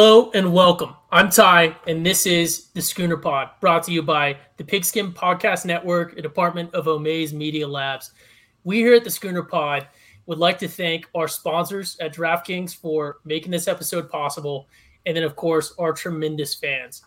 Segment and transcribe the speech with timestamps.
[0.00, 0.94] Hello and welcome.
[1.10, 5.64] I'm Ty, and this is the Schooner Pod, brought to you by the Pigskin Podcast
[5.64, 8.12] Network, a department of Amaze Media Labs.
[8.62, 9.88] We here at the Schooner Pod
[10.26, 14.68] would like to thank our sponsors at DraftKings for making this episode possible,
[15.04, 17.02] and then, of course, our tremendous fans.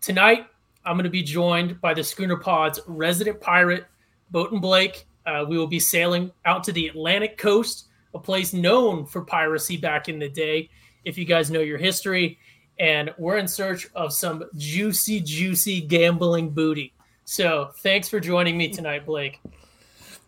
[0.00, 0.46] Tonight,
[0.84, 3.84] I'm going to be joined by the Schooner Pod's resident pirate,
[4.30, 5.08] Boatin' Blake.
[5.26, 9.76] Uh, we will be sailing out to the Atlantic coast, a place known for piracy
[9.76, 10.70] back in the day
[11.08, 12.38] if you guys know your history.
[12.78, 16.92] And we're in search of some juicy, juicy gambling booty.
[17.24, 19.40] So thanks for joining me tonight, Blake.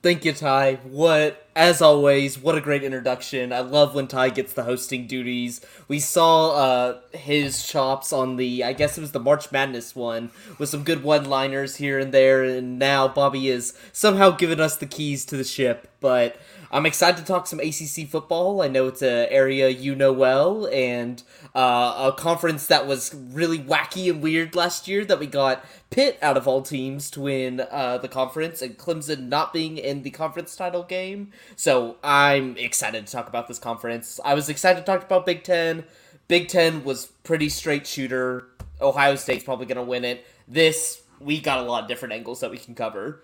[0.02, 0.76] Thank you, Ty.
[0.76, 3.52] What, as always, what a great introduction.
[3.52, 5.60] I love when Ty gets the hosting duties.
[5.88, 10.30] We saw uh, his chops on the, I guess it was the March Madness one,
[10.58, 14.78] with some good one liners here and there, and now Bobby is somehow giving us
[14.78, 15.86] the keys to the ship.
[16.00, 16.40] But
[16.72, 18.62] I'm excited to talk some ACC football.
[18.62, 21.20] I know it's an area you know well, and
[21.54, 26.16] uh, a conference that was really wacky and weird last year that we got Pitt
[26.22, 30.10] out of all teams to win uh, the conference, and Clemson not being in the
[30.10, 31.32] conference title game.
[31.56, 34.20] So I'm excited to talk about this conference.
[34.24, 35.84] I was excited to talk about Big Ten.
[36.28, 38.46] Big Ten was pretty straight shooter.
[38.80, 40.24] Ohio State's probably going to win it.
[40.46, 43.22] This we got a lot of different angles that we can cover.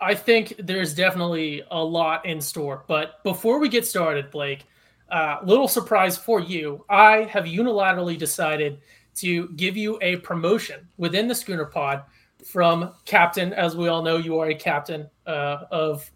[0.00, 2.84] I think there's definitely a lot in store.
[2.86, 4.64] But before we get started, Blake,
[5.10, 6.84] uh, little surprise for you.
[6.88, 8.80] I have unilaterally decided
[9.16, 12.02] to give you a promotion within the Schooner Pod
[12.44, 13.52] from captain.
[13.52, 16.10] As we all know, you are a captain uh, of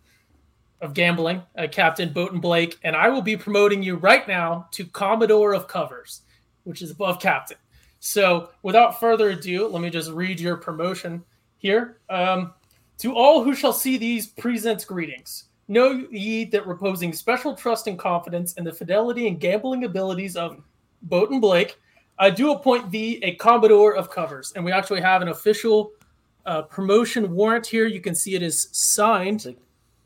[0.80, 4.86] of gambling, uh, Captain Boatin' Blake, and I will be promoting you right now to
[4.86, 6.22] Commodore of Covers,
[6.64, 7.58] which is above captain.
[7.98, 11.22] So, without further ado, let me just read your promotion
[11.58, 11.98] here.
[12.08, 12.54] Um,
[13.00, 15.44] to all who shall see these presents greetings.
[15.68, 20.60] Know ye that reposing special trust and confidence in the fidelity and gambling abilities of
[21.02, 21.78] Boatin' Blake,
[22.18, 24.52] I do appoint thee a Commodore of Covers.
[24.54, 25.92] And we actually have an official
[26.44, 27.86] uh, promotion warrant here.
[27.86, 29.56] You can see it is signed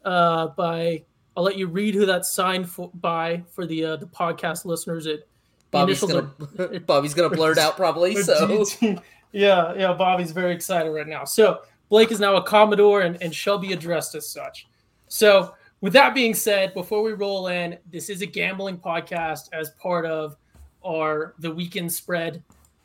[0.04, 1.02] uh, by.
[1.36, 5.06] I'll let you read who that's signed for, by for the uh, the podcast listeners.
[5.06, 5.26] It
[5.72, 8.14] Bobby's gonna are, Bobby's gonna blurt out probably.
[8.22, 8.66] So
[9.32, 11.24] yeah, yeah, Bobby's very excited right now.
[11.24, 14.66] So Blake is now a Commodore and, and shall be addressed as such.
[15.08, 19.70] So, with that being said, before we roll in, this is a gambling podcast as
[19.70, 20.36] part of
[20.84, 22.42] our the weekend spread,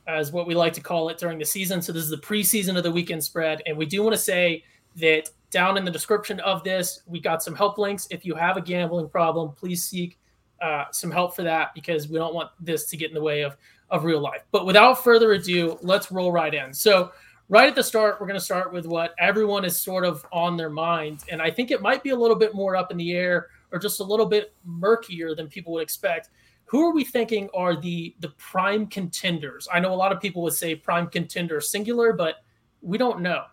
[0.07, 1.81] as what we like to call it during the season.
[1.81, 3.61] So, this is the preseason of the weekend spread.
[3.65, 4.63] And we do want to say
[4.97, 8.07] that down in the description of this, we got some help links.
[8.11, 10.17] If you have a gambling problem, please seek
[10.61, 13.41] uh, some help for that because we don't want this to get in the way
[13.41, 13.55] of,
[13.89, 14.43] of real life.
[14.51, 16.73] But without further ado, let's roll right in.
[16.73, 17.11] So,
[17.49, 20.55] right at the start, we're going to start with what everyone is sort of on
[20.55, 21.23] their mind.
[21.29, 23.79] And I think it might be a little bit more up in the air or
[23.79, 26.29] just a little bit murkier than people would expect.
[26.65, 29.67] Who are we thinking are the the prime contenders?
[29.73, 32.35] I know a lot of people would say prime contender singular, but
[32.81, 33.45] we don't know.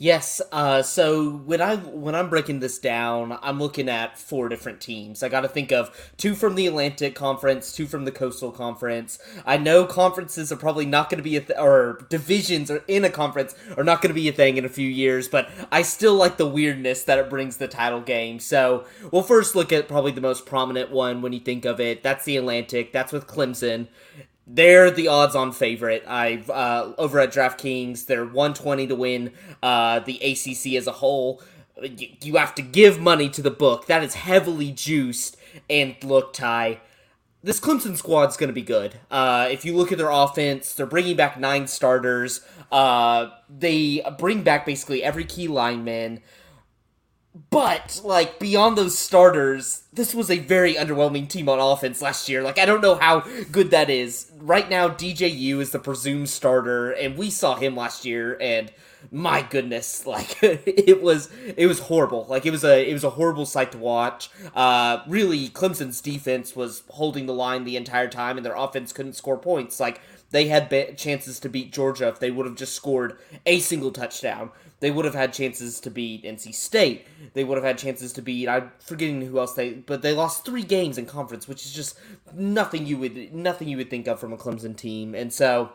[0.00, 0.40] Yes.
[0.50, 5.22] Uh, so when I when I'm breaking this down, I'm looking at four different teams.
[5.22, 9.18] I got to think of two from the Atlantic Conference, two from the Coastal Conference.
[9.44, 13.04] I know conferences are probably not going to be a th- or divisions or in
[13.04, 15.82] a conference are not going to be a thing in a few years, but I
[15.82, 18.38] still like the weirdness that it brings the title game.
[18.40, 22.02] So we'll first look at probably the most prominent one when you think of it.
[22.02, 22.94] That's the Atlantic.
[22.94, 23.88] That's with Clemson
[24.52, 26.04] they're the odds-on favorite.
[26.06, 31.40] I've uh, over at DraftKings, they're 120 to win uh, the ACC as a whole.
[32.20, 33.86] You have to give money to the book.
[33.86, 35.36] That is heavily juiced.
[35.68, 36.80] And look, Ty,
[37.42, 38.96] this Clemson squad's going to be good.
[39.10, 42.40] Uh, if you look at their offense, they're bringing back nine starters.
[42.72, 46.20] Uh, they bring back basically every key lineman.
[47.50, 52.42] But, like, beyond those starters, this was a very underwhelming team on offense last year.
[52.42, 53.20] Like, I don't know how
[53.52, 54.32] good that is.
[54.36, 58.72] Right now, DJU is the presumed starter, and we saw him last year, and
[59.10, 62.26] my goodness, like it was it was horrible.
[62.28, 64.30] Like it was a it was a horrible sight to watch.
[64.54, 69.14] Uh really Clemson's defense was holding the line the entire time and their offense couldn't
[69.14, 69.80] score points.
[69.80, 70.00] Like
[70.30, 74.50] they had chances to beat Georgia if they would have just scored a single touchdown.
[74.78, 77.06] They would have had chances to beat NC State.
[77.34, 78.48] They would have had chances to beat.
[78.48, 81.98] I'm forgetting who else they, but they lost three games in conference, which is just
[82.32, 85.14] nothing you would nothing you would think of from a Clemson team.
[85.14, 85.72] And so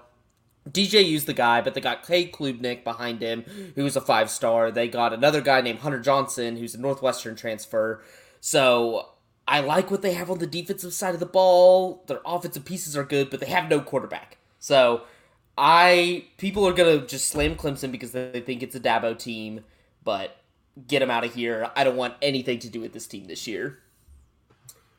[0.69, 3.43] DJU's the guy, but they got Clay Klubnik behind him,
[3.75, 4.71] who's a five star.
[4.71, 8.01] They got another guy named Hunter Johnson, who's a Northwestern transfer.
[8.41, 9.09] So
[9.47, 12.03] I like what they have on the defensive side of the ball.
[12.07, 14.37] Their offensive pieces are good, but they have no quarterback.
[14.65, 15.03] So
[15.59, 19.63] I people are gonna just slam Clemson because they think it's a Dabo team,
[20.03, 20.37] but
[20.87, 21.69] get them out of here.
[21.75, 23.77] I don't want anything to do with this team this year.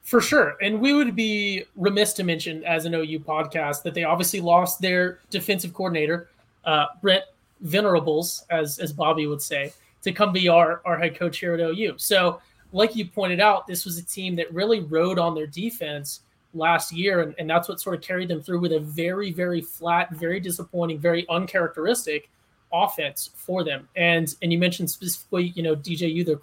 [0.03, 0.57] For sure.
[0.63, 4.81] And we would be remiss to mention, as an OU podcast, that they obviously lost
[4.81, 6.29] their defensive coordinator,
[6.65, 7.25] uh, Brent
[7.61, 9.73] Venerables, as, as Bobby would say,
[10.03, 11.95] to come be our, our head coach here at OU.
[11.97, 12.41] So,
[12.73, 16.21] like you pointed out, this was a team that really rode on their defense
[16.57, 17.21] last year.
[17.21, 20.41] And, and that's what sort of carried them through with a very, very flat, very
[20.41, 22.29] disappointing, very uncharacteristic
[22.73, 23.89] offense for them.
[23.97, 26.39] And and you mentioned specifically, you know, DJU, their,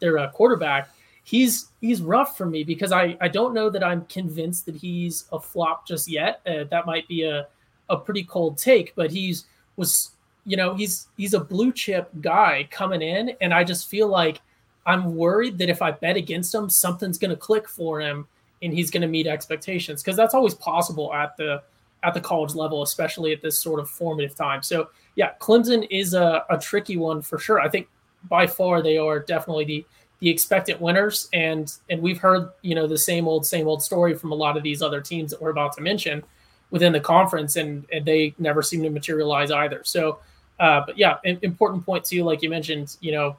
[0.00, 0.90] their uh, quarterback–
[1.24, 5.26] he's he's rough for me because I I don't know that I'm convinced that he's
[5.32, 6.40] a flop just yet.
[6.46, 7.46] Uh, that might be a
[7.88, 10.12] a pretty cold take, but he's was
[10.44, 14.40] you know he's he's a blue chip guy coming in, and I just feel like
[14.84, 18.26] I'm worried that if I bet against him, something's going to click for him
[18.62, 21.62] and he's going to meet expectations because that's always possible at the
[22.04, 24.62] at the college level, especially at this sort of formative time.
[24.62, 27.60] So yeah, Clemson is a, a tricky one for sure.
[27.60, 27.88] I think
[28.28, 29.86] by far they are definitely the
[30.22, 34.14] the expectant winners and and we've heard you know the same old same old story
[34.14, 36.22] from a lot of these other teams that we're about to mention
[36.70, 40.20] within the conference and, and they never seem to materialize either so
[40.60, 43.36] uh, but yeah important point too like you mentioned you know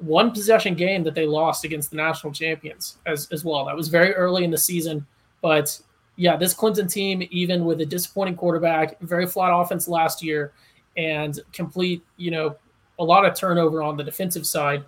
[0.00, 3.88] one possession game that they lost against the national champions as, as well that was
[3.88, 5.06] very early in the season
[5.42, 5.78] but
[6.16, 10.52] yeah this clemson team even with a disappointing quarterback very flat offense last year
[10.96, 12.56] and complete you know
[12.98, 14.84] a lot of turnover on the defensive side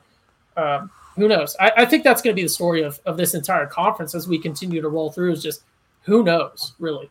[0.57, 1.57] um, who knows?
[1.61, 4.27] I, I think that's going to be the story of, of this entire conference as
[4.27, 5.33] we continue to roll through.
[5.33, 5.63] Is just
[6.03, 7.11] who knows, really.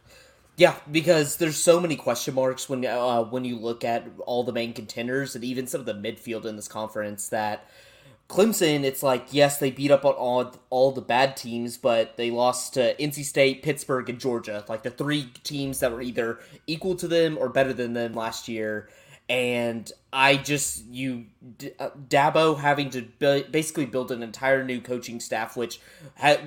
[0.57, 4.51] Yeah, because there's so many question marks when uh, when you look at all the
[4.51, 7.29] main contenders and even some of the midfield in this conference.
[7.29, 7.67] That
[8.31, 12.31] Clemson, it's like yes, they beat up on all all the bad teams, but they
[12.31, 16.95] lost to NC State, Pittsburgh, and Georgia, like the three teams that were either equal
[16.95, 18.89] to them or better than them last year
[19.31, 21.27] and I just you
[21.79, 23.01] uh, Dabo having to
[23.49, 25.79] basically build an entire new coaching staff, which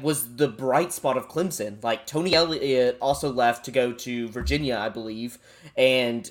[0.03, 1.83] was the bright spot of Clemson.
[1.83, 5.39] Like Tony Elliott also left to go to Virginia, I believe,
[5.79, 6.31] and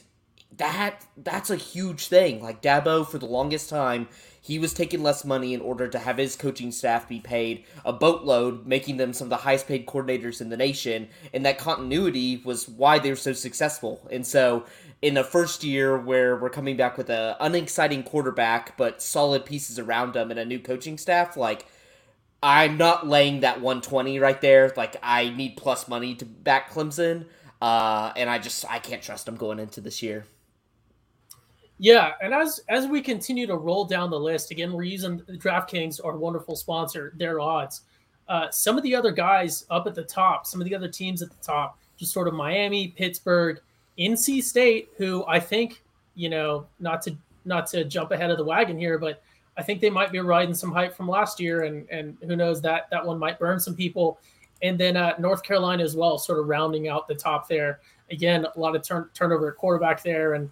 [0.58, 2.44] that that's a huge thing.
[2.44, 4.08] Like Dabo, for the longest time,
[4.44, 7.94] he was taking less money in order to have his coaching staff be paid a
[7.94, 11.07] boatload, making them some of the highest paid coordinators in the nation.
[11.34, 14.06] And that continuity was why they were so successful.
[14.12, 14.66] And so
[15.01, 19.80] in the first year where we're coming back with an unexciting quarterback but solid pieces
[19.80, 21.66] around him and a new coaching staff like
[22.42, 27.25] i'm not laying that 120 right there like i need plus money to back clemson
[27.62, 30.25] uh, and i just i can't trust them going into this year
[31.84, 36.04] yeah and as as we continue to roll down the list again we're using draftkings
[36.04, 37.82] our wonderful sponsor their odds
[38.30, 41.22] uh, some of the other guys up at the top some of the other teams
[41.22, 43.60] at the top just sort of miami pittsburgh
[43.98, 45.84] NC State, who I think,
[46.16, 47.16] you know, not to
[47.46, 49.22] not to jump ahead of the wagon here, but
[49.58, 52.62] I think they might be riding some hype from last year, and and who knows
[52.62, 54.20] that that one might burn some people.
[54.62, 57.82] And then uh, North Carolina as well, sort of rounding out the top there.
[58.12, 60.50] Again, a lot of turn, turnover at quarterback there, and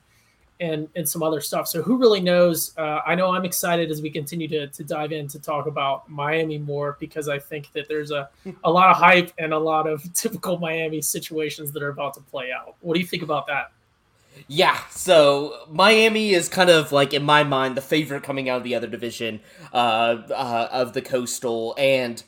[0.62, 1.68] and and some other stuff.
[1.68, 2.78] So who really knows?
[2.78, 6.10] Uh, I know I'm excited as we continue to to dive in to talk about
[6.10, 8.30] Miami more because I think that there's a
[8.64, 12.22] a lot of hype and a lot of typical Miami situations that are about to
[12.22, 12.76] play out.
[12.80, 13.72] What do you think about that?
[14.48, 18.64] Yeah, so Miami is kind of like in my mind the favorite coming out of
[18.64, 19.42] the other division
[19.74, 19.76] uh,
[20.30, 22.24] uh, of the Coastal, and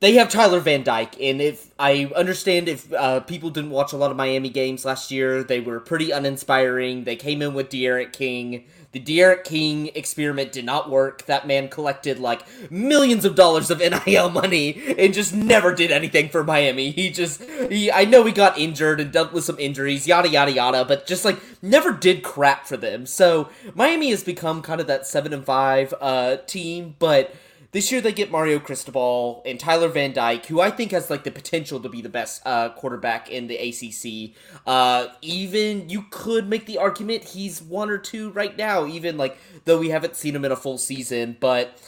[0.00, 3.96] they have Tyler Van Dyke, and if I understand if uh, people didn't watch a
[3.96, 7.02] lot of Miami games last year, they were pretty uninspiring.
[7.02, 8.64] They came in with D'Eriq King.
[8.92, 11.26] The D'Eriq King experiment did not work.
[11.26, 16.28] That man collected like millions of dollars of NIL money and just never did anything
[16.28, 16.90] for Miami.
[16.92, 20.52] He just, he, I know he got injured and dealt with some injuries, yada yada
[20.52, 23.04] yada, but just like never did crap for them.
[23.04, 27.34] So Miami has become kind of that seven and five uh, team, but
[27.72, 31.24] this year they get Mario Cristobal and Tyler Van Dyke, who I think has like
[31.24, 34.34] the potential to be the best uh, quarterback in the ACC.
[34.66, 39.36] Uh, even you could make the argument he's one or two right now, even like
[39.64, 41.36] though we haven't seen him in a full season.
[41.38, 41.78] But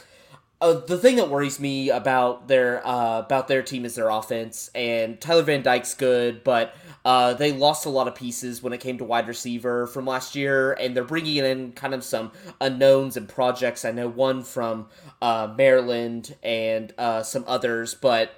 [0.61, 4.69] uh, the thing that worries me about their uh, about their team is their offense,
[4.75, 8.79] and Tyler Van Dyke's good, but uh, they lost a lot of pieces when it
[8.79, 13.17] came to wide receiver from last year, and they're bringing in kind of some unknowns
[13.17, 13.85] and projects.
[13.85, 14.87] I know one from
[15.21, 18.35] uh, Maryland and uh, some others, but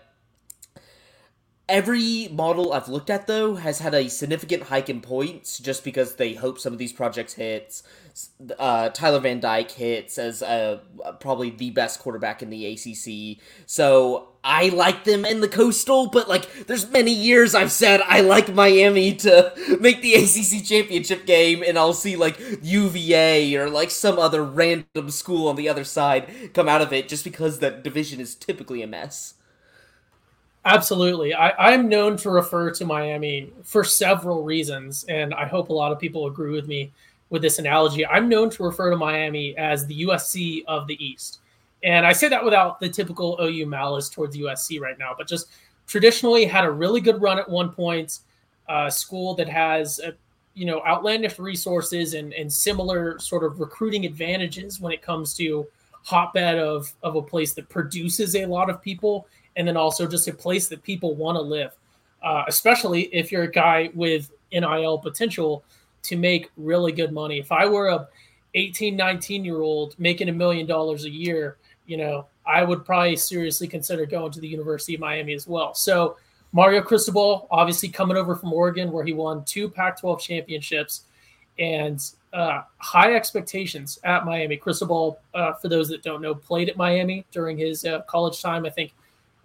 [1.70, 6.16] Every model I've looked at though has had a significant hike in points just because
[6.16, 7.84] they hope some of these projects hits.
[8.60, 10.80] Uh, Tyler Van Dyke hits as uh,
[11.20, 13.44] probably the best quarterback in the ACC.
[13.66, 18.22] So I like them in the coastal, but like there's many years I've said I
[18.22, 23.90] like Miami to make the ACC championship game, and I'll see like UVA or like
[23.90, 27.84] some other random school on the other side come out of it just because that
[27.84, 29.36] division is typically a mess.
[30.66, 31.34] Absolutely.
[31.34, 35.92] I, I'm known to refer to Miami for several reasons, and I hope a lot
[35.92, 36.92] of people agree with me
[37.34, 38.06] with this analogy.
[38.06, 41.40] I'm known to refer to Miami as the USC of the East.
[41.84, 45.48] And I say that without the typical OU malice towards USC right now, but just
[45.88, 48.20] traditionally had a really good run at one point.
[48.70, 50.14] A school that has, a,
[50.54, 55.66] you know, outlandish resources and, and similar sort of recruiting advantages when it comes to
[56.04, 60.28] hotbed of, of a place that produces a lot of people and then also just
[60.28, 61.72] a place that people want to live,
[62.22, 65.64] uh, especially if you're a guy with NIL potential
[66.04, 67.40] to make really good money.
[67.40, 68.08] If I were a
[68.56, 73.16] 18, 19 year old making a million dollars a year, you know, I would probably
[73.16, 75.74] seriously consider going to the University of Miami as well.
[75.74, 76.18] So
[76.52, 81.06] Mario Cristobal, obviously coming over from Oregon, where he won two Pac-12 championships,
[81.58, 84.58] and uh, high expectations at Miami.
[84.58, 88.66] Cristobal, uh, for those that don't know, played at Miami during his uh, college time.
[88.66, 88.94] I think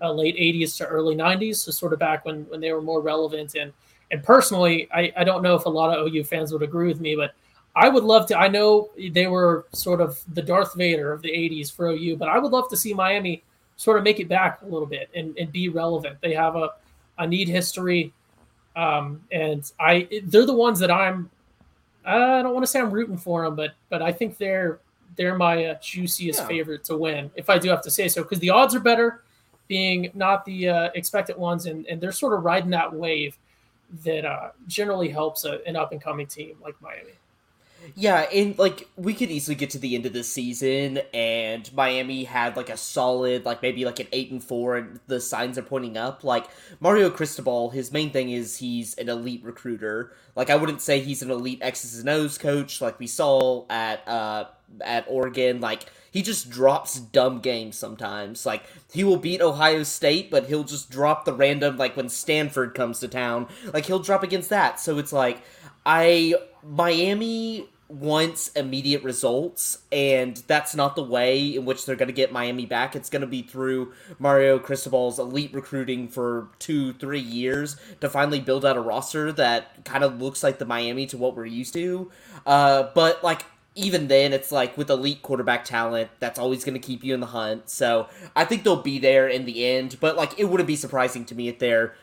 [0.01, 3.01] uh, late 80s to early 90s, so sort of back when when they were more
[3.01, 3.55] relevant.
[3.55, 3.73] And
[4.11, 7.01] and personally, I, I don't know if a lot of OU fans would agree with
[7.01, 7.35] me, but
[7.77, 8.39] I would love to.
[8.39, 12.29] I know they were sort of the Darth Vader of the 80s for OU, but
[12.29, 13.43] I would love to see Miami
[13.77, 16.21] sort of make it back a little bit and, and be relevant.
[16.21, 16.71] They have a,
[17.19, 18.13] a need history.
[18.75, 21.31] Um, and I they're the ones that I'm
[22.05, 24.79] I don't want to say I'm rooting for them, but but I think they're
[25.17, 26.47] they're my uh, juiciest yeah.
[26.47, 29.23] favorite to win if I do have to say so because the odds are better
[29.67, 33.37] being not the uh, expected ones, and, and they're sort of riding that wave
[34.05, 37.13] that uh, generally helps a, an up and coming team like Miami.
[37.95, 42.25] Yeah, and like we could easily get to the end of the season and Miami
[42.25, 45.63] had like a solid, like maybe like an eight and four, and the signs are
[45.63, 46.25] pointing up.
[46.25, 46.47] Like
[46.81, 50.13] Mario Cristobal, his main thing is he's an elite recruiter.
[50.37, 54.07] Like I wouldn't say he's an elite X's and O's coach, like we saw at
[54.09, 54.47] uh
[54.81, 55.61] at Oregon.
[55.61, 58.45] Like he just drops dumb games sometimes.
[58.45, 62.75] Like he will beat Ohio State, but he'll just drop the random like when Stanford
[62.75, 63.49] comes to town.
[63.73, 64.81] Like he'll drop against that.
[64.81, 65.43] So it's like
[65.87, 72.13] I Miami wants immediate results, and that's not the way in which they're going to
[72.13, 72.95] get Miami back.
[72.95, 78.41] It's going to be through Mario Cristobal's elite recruiting for two, three years to finally
[78.41, 81.73] build out a roster that kind of looks like the Miami to what we're used
[81.75, 82.11] to.
[82.45, 86.85] Uh, but like even then, it's like with elite quarterback talent, that's always going to
[86.85, 87.71] keep you in the hunt.
[87.71, 89.99] So I think they'll be there in the end.
[90.01, 91.95] But like, it wouldn't be surprising to me if they're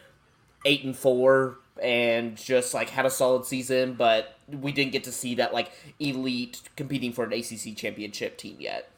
[0.63, 5.11] eight and four and just like had a solid season, but we didn't get to
[5.11, 8.89] see that like elite competing for an ACC championship team yet.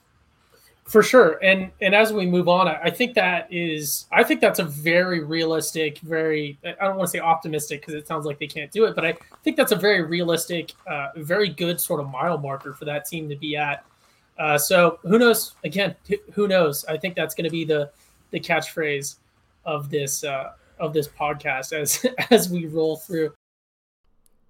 [0.85, 1.37] For sure.
[1.43, 5.21] And and as we move on i think that is i think that's a very
[5.21, 8.85] realistic very i don't want to say optimistic because it sounds like they can't do
[8.85, 12.73] it but i think that's a very realistic uh, very good sort of mile marker
[12.73, 13.85] for that team to be at.
[14.37, 15.55] Uh, so who knows?
[15.63, 15.95] Again
[16.33, 16.85] who knows?
[16.85, 17.91] I think that's going to be the
[18.31, 19.15] the catchphrase
[19.65, 23.33] of this uh, of this podcast as as we roll through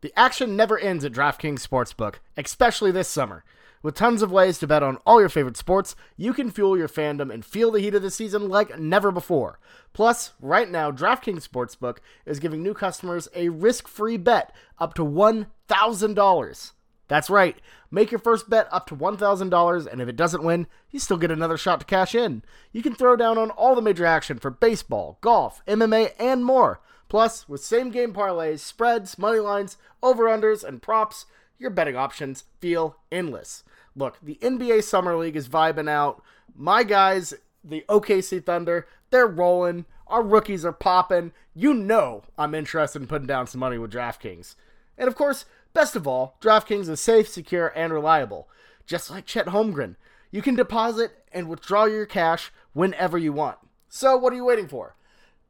[0.02, 3.44] the action never ends at draftkings sportsbook especially this summer
[3.84, 6.88] with tons of ways to bet on all your favorite sports, you can fuel your
[6.88, 9.60] fandom and feel the heat of the season like never before.
[9.94, 15.04] Plus, right now, DraftKings Sportsbook is giving new customers a risk free bet up to
[15.04, 16.72] $1,000.
[17.08, 17.56] That's right,
[17.90, 21.32] make your first bet up to $1,000, and if it doesn't win, you still get
[21.32, 22.44] another shot to cash in.
[22.74, 26.82] You can throw down on all the major action for baseball, golf, MMA, and more.
[27.08, 31.26] Plus, with same game parlays, spreads, money lines, over unders, and props,
[31.58, 33.64] your betting options feel endless.
[33.96, 36.22] Look, the NBA Summer League is vibing out.
[36.56, 37.34] My guys,
[37.64, 39.86] the OKC Thunder, they're rolling.
[40.08, 41.32] Our rookies are popping.
[41.54, 44.56] You know I'm interested in putting down some money with DraftKings.
[44.98, 45.46] And of course,
[45.78, 48.50] best of all, DraftKings is safe, secure, and reliable.
[48.88, 49.96] Just like Chet Holmgren.
[50.32, 53.60] You can deposit and withdraw your cash whenever you want.
[53.88, 54.96] So what are you waiting for?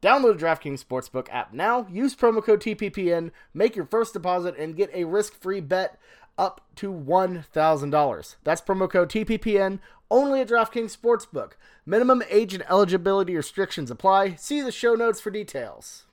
[0.01, 4.75] Download the DraftKings Sportsbook app now, use promo code TPPN, make your first deposit, and
[4.75, 5.97] get a risk free bet
[6.37, 8.35] up to $1,000.
[8.43, 9.79] That's promo code TPPN
[10.11, 11.53] only at DraftKings Sportsbook.
[11.85, 14.35] Minimum age and eligibility restrictions apply.
[14.35, 16.03] See the show notes for details.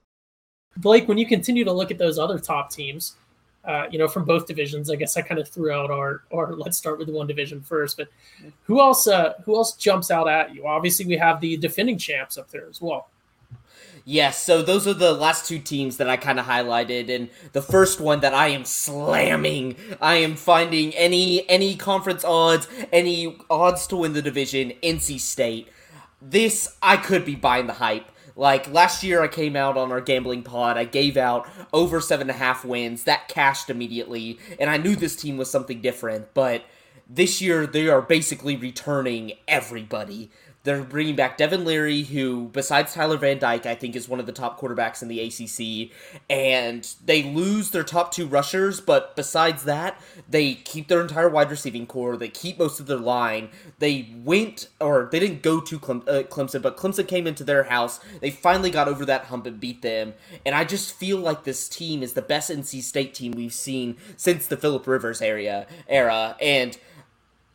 [0.76, 3.16] Blake, when you continue to look at those other top teams,
[3.66, 6.54] uh, you know, from both divisions, I guess I kind of threw out our, or
[6.54, 7.96] let's start with the one division first.
[7.96, 8.08] But
[8.64, 10.66] who else, uh, who else jumps out at you?
[10.66, 13.08] Obviously, we have the defending champs up there as well.
[14.06, 17.62] Yes, so those are the last two teams that I kind of highlighted, and the
[17.62, 19.76] first one that I am slamming.
[19.98, 24.74] I am finding any any conference odds, any odds to win the division.
[24.82, 25.68] NC State.
[26.20, 28.10] This I could be buying the hype.
[28.36, 30.76] Like last year, I came out on our gambling pod.
[30.76, 33.04] I gave out over seven and a half wins.
[33.04, 36.34] That cashed immediately, and I knew this team was something different.
[36.34, 36.64] But
[37.08, 40.30] this year, they are basically returning everybody
[40.64, 44.24] They're bringing back Devin Leary, who, besides Tyler Van Dyke, I think is one of
[44.24, 45.94] the top quarterbacks in the ACC.
[46.30, 51.50] And they lose their top two rushers, but besides that, they keep their entire wide
[51.50, 52.16] receiving corps.
[52.16, 53.50] They keep most of their line.
[53.78, 57.64] They went, or they didn't go to Clem, uh, Clemson, but Clemson came into their
[57.64, 58.00] house.
[58.20, 60.14] They finally got over that hump and beat them.
[60.46, 63.98] And I just feel like this team is the best NC State team we've seen
[64.16, 66.36] since the Philip Rivers area era.
[66.40, 66.78] And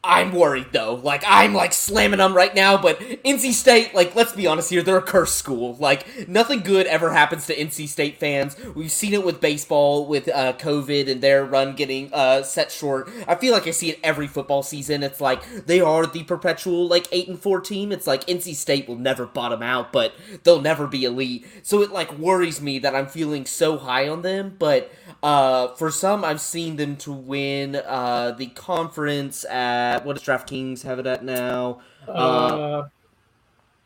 [0.02, 0.96] I'm worried though.
[0.96, 4.82] Like I'm like slamming them right now, but NC State, like let's be honest here,
[4.82, 5.76] they're a cursed school.
[5.76, 8.56] Like nothing good ever happens to NC State fans.
[8.76, 13.10] We've seen it with baseball, with uh, COVID and their run getting uh, set short.
[13.28, 15.04] I feel like I see it every football season.
[15.04, 17.92] It's like they are the perpetual like eight and four team.
[17.92, 20.14] It's like NC State will never bottom out, but
[20.44, 21.46] they'll never be elite.
[21.62, 24.56] So it like worries me that I'm feeling so high on them.
[24.60, 30.24] But uh, for some, I've seen them to win uh, the conference at what does
[30.24, 31.82] DraftKings have it at now?
[32.08, 32.88] Uh, uh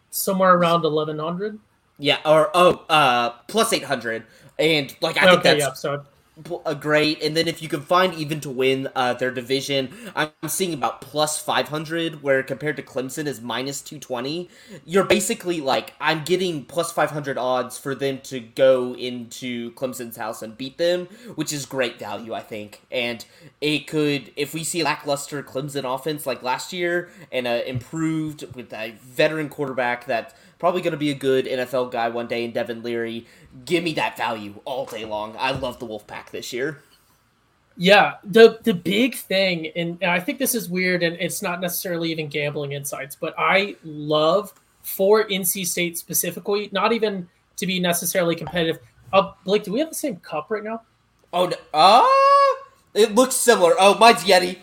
[0.09, 1.59] somewhere around eleven hundred.
[1.97, 4.23] Yeah, or oh, uh, plus eight hundred,
[4.57, 6.03] and like I think that's yeah, so
[6.79, 7.21] great.
[7.21, 11.01] And then if you can find even to win uh, their division, I'm seeing about
[11.01, 14.49] plus 500, where compared to Clemson is minus 220.
[14.85, 20.41] You're basically like, I'm getting plus 500 odds for them to go into Clemson's house
[20.41, 22.81] and beat them, which is great value, I think.
[22.91, 23.23] And
[23.61, 28.73] it could, if we see lackluster Clemson offense like last year and uh, improved with
[28.73, 32.51] a veteran quarterback that probably going to be a good NFL guy one day in
[32.51, 33.27] Devin Leary.
[33.65, 35.35] Give me that value all day long.
[35.37, 36.79] I love the Wolfpack this year.
[37.75, 41.59] Yeah, the the big thing, and, and I think this is weird, and it's not
[41.59, 47.79] necessarily even gambling insights, but I love for NC State specifically, not even to be
[47.79, 48.79] necessarily competitive.
[49.11, 50.81] Uh, Blake, do we have the same cup right now?
[51.31, 51.55] Oh, no.
[51.73, 52.05] uh,
[52.93, 53.73] it looks similar.
[53.79, 54.57] Oh, mine's Yeti.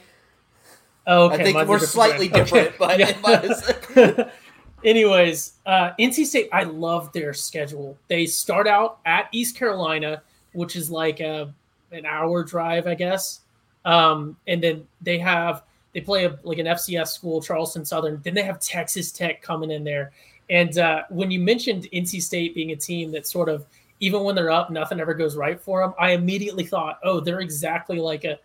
[1.07, 1.35] Oh, okay.
[1.35, 3.16] I think we're slightly different, okay.
[3.22, 4.31] but yeah.
[4.83, 7.99] Anyways, uh, NC State, I love their schedule.
[8.09, 11.53] They start out at East Carolina, which is like a
[11.93, 13.40] an hour drive, I guess.
[13.85, 18.21] Um, and then they have they play a, like an FCS school, Charleston Southern.
[18.23, 20.12] Then they have Texas Tech coming in there.
[20.49, 23.66] And uh, when you mentioned NC State being a team that sort of
[24.01, 25.93] even when they're up, nothing ever goes right for them.
[25.99, 28.38] I immediately thought, oh, they're exactly like a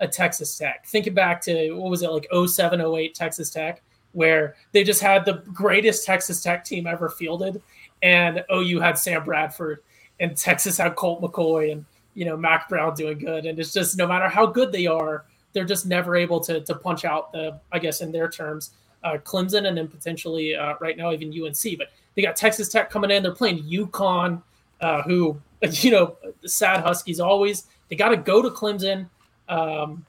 [0.00, 0.86] a Texas Tech.
[0.86, 5.24] Thinking back to what was it like 07, 08 Texas Tech where they just had
[5.24, 7.62] the greatest Texas Tech team ever fielded,
[8.02, 9.82] and OU had Sam Bradford,
[10.20, 13.96] and Texas had Colt McCoy, and you know Mack Brown doing good, and it's just
[13.96, 17.58] no matter how good they are, they're just never able to to punch out the
[17.72, 18.72] I guess in their terms
[19.04, 22.90] uh, Clemson, and then potentially uh, right now even UNC, but they got Texas Tech
[22.90, 24.42] coming in, they're playing UConn,
[24.80, 29.06] uh, who you know the sad Huskies always they got to go to Clemson.
[29.50, 30.06] Um,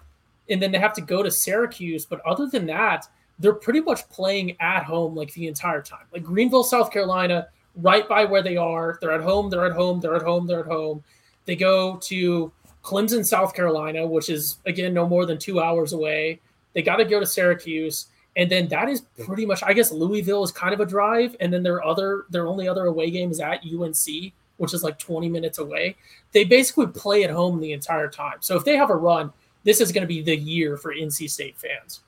[0.50, 2.06] and then they have to go to Syracuse.
[2.06, 3.08] But other than that,
[3.44, 6.06] they're pretty much playing at home like the entire time.
[6.14, 8.98] Like Greenville, South Carolina, right by where they are.
[9.02, 11.04] They're at home, they're at home, they're at home, they're at home.
[11.44, 12.54] They go to
[12.86, 16.40] Clemson, South Carolina, which is again no more than two hours away.
[16.72, 19.62] They got to go to Syracuse, and then that is pretty much.
[19.62, 22.86] I guess Louisville is kind of a drive, and then their other their only other
[22.86, 25.98] away game is at UNC, which is like 20 minutes away.
[26.32, 28.38] They basically play at home the entire time.
[28.40, 29.34] So if they have a run,
[29.66, 32.00] this is going to be the year for NC State fans.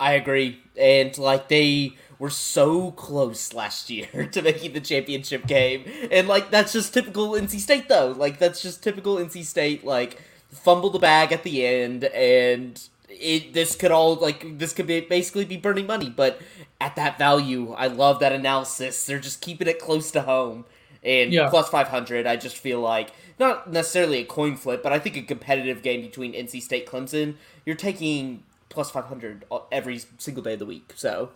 [0.00, 0.60] I agree.
[0.76, 5.84] And like they were so close last year to making the championship game.
[6.10, 8.14] And like that's just typical NC State though.
[8.16, 13.52] Like that's just typical NC State like fumble the bag at the end and it
[13.52, 16.40] this could all like this could be basically be burning money, but
[16.80, 19.04] at that value, I love that analysis.
[19.04, 20.64] They're just keeping it close to home.
[21.02, 21.48] And yeah.
[21.48, 25.22] plus 500, I just feel like not necessarily a coin flip, but I think a
[25.22, 30.66] competitive game between NC State Clemson, you're taking plus 500 every single day of the
[30.66, 30.92] week.
[30.96, 31.30] So,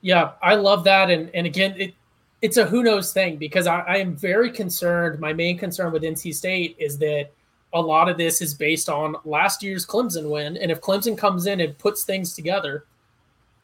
[0.00, 1.10] yeah, I love that.
[1.10, 1.94] And, and again, it,
[2.42, 5.18] it's a who knows thing because I, I am very concerned.
[5.18, 7.30] My main concern with NC State is that
[7.72, 10.56] a lot of this is based on last year's Clemson win.
[10.58, 12.84] And if Clemson comes in and puts things together,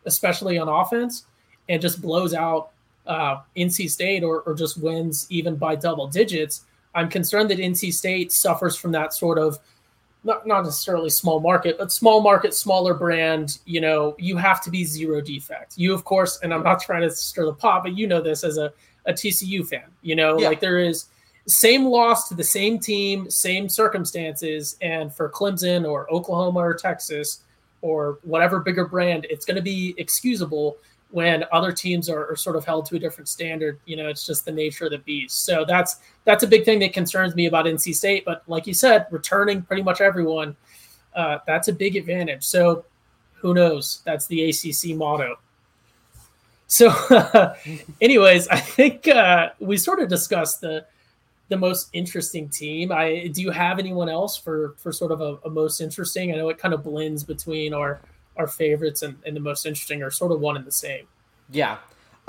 [0.06, 1.26] especially on offense,
[1.68, 2.70] and just blows out
[3.06, 7.92] uh, NC State or, or just wins even by double digits, I'm concerned that NC
[7.92, 9.58] State suffers from that sort of
[10.24, 14.70] not not necessarily small market, but small market, smaller brand, you know, you have to
[14.70, 15.74] be zero defect.
[15.76, 18.44] You, of course, and I'm not trying to stir the pot, but you know this
[18.44, 18.72] as a,
[19.06, 20.48] a TCU fan, you know, yeah.
[20.48, 21.06] like there is
[21.46, 27.40] same loss to the same team, same circumstances, and for Clemson or Oklahoma or Texas
[27.82, 30.76] or whatever bigger brand, it's going to be excusable
[31.10, 33.80] when other teams are, are, sort of held to a different standard.
[33.84, 35.44] You know, it's just the nature of the beast.
[35.44, 38.24] So that's that's a big thing that concerns me about NC State.
[38.24, 40.56] But like you said, returning pretty much everyone,
[41.14, 42.44] uh, that's a big advantage.
[42.44, 42.84] So
[43.34, 44.02] who knows?
[44.04, 45.38] That's the ACC motto.
[46.66, 47.56] So, uh,
[48.00, 50.86] anyways, I think uh, we sort of discussed the
[51.48, 52.92] the most interesting team.
[52.92, 56.32] I do you have anyone else for for sort of a, a most interesting?
[56.32, 58.00] I know it kind of blends between our
[58.36, 61.06] our favorites and, and the most interesting are sort of one and the same.
[61.50, 61.78] Yeah.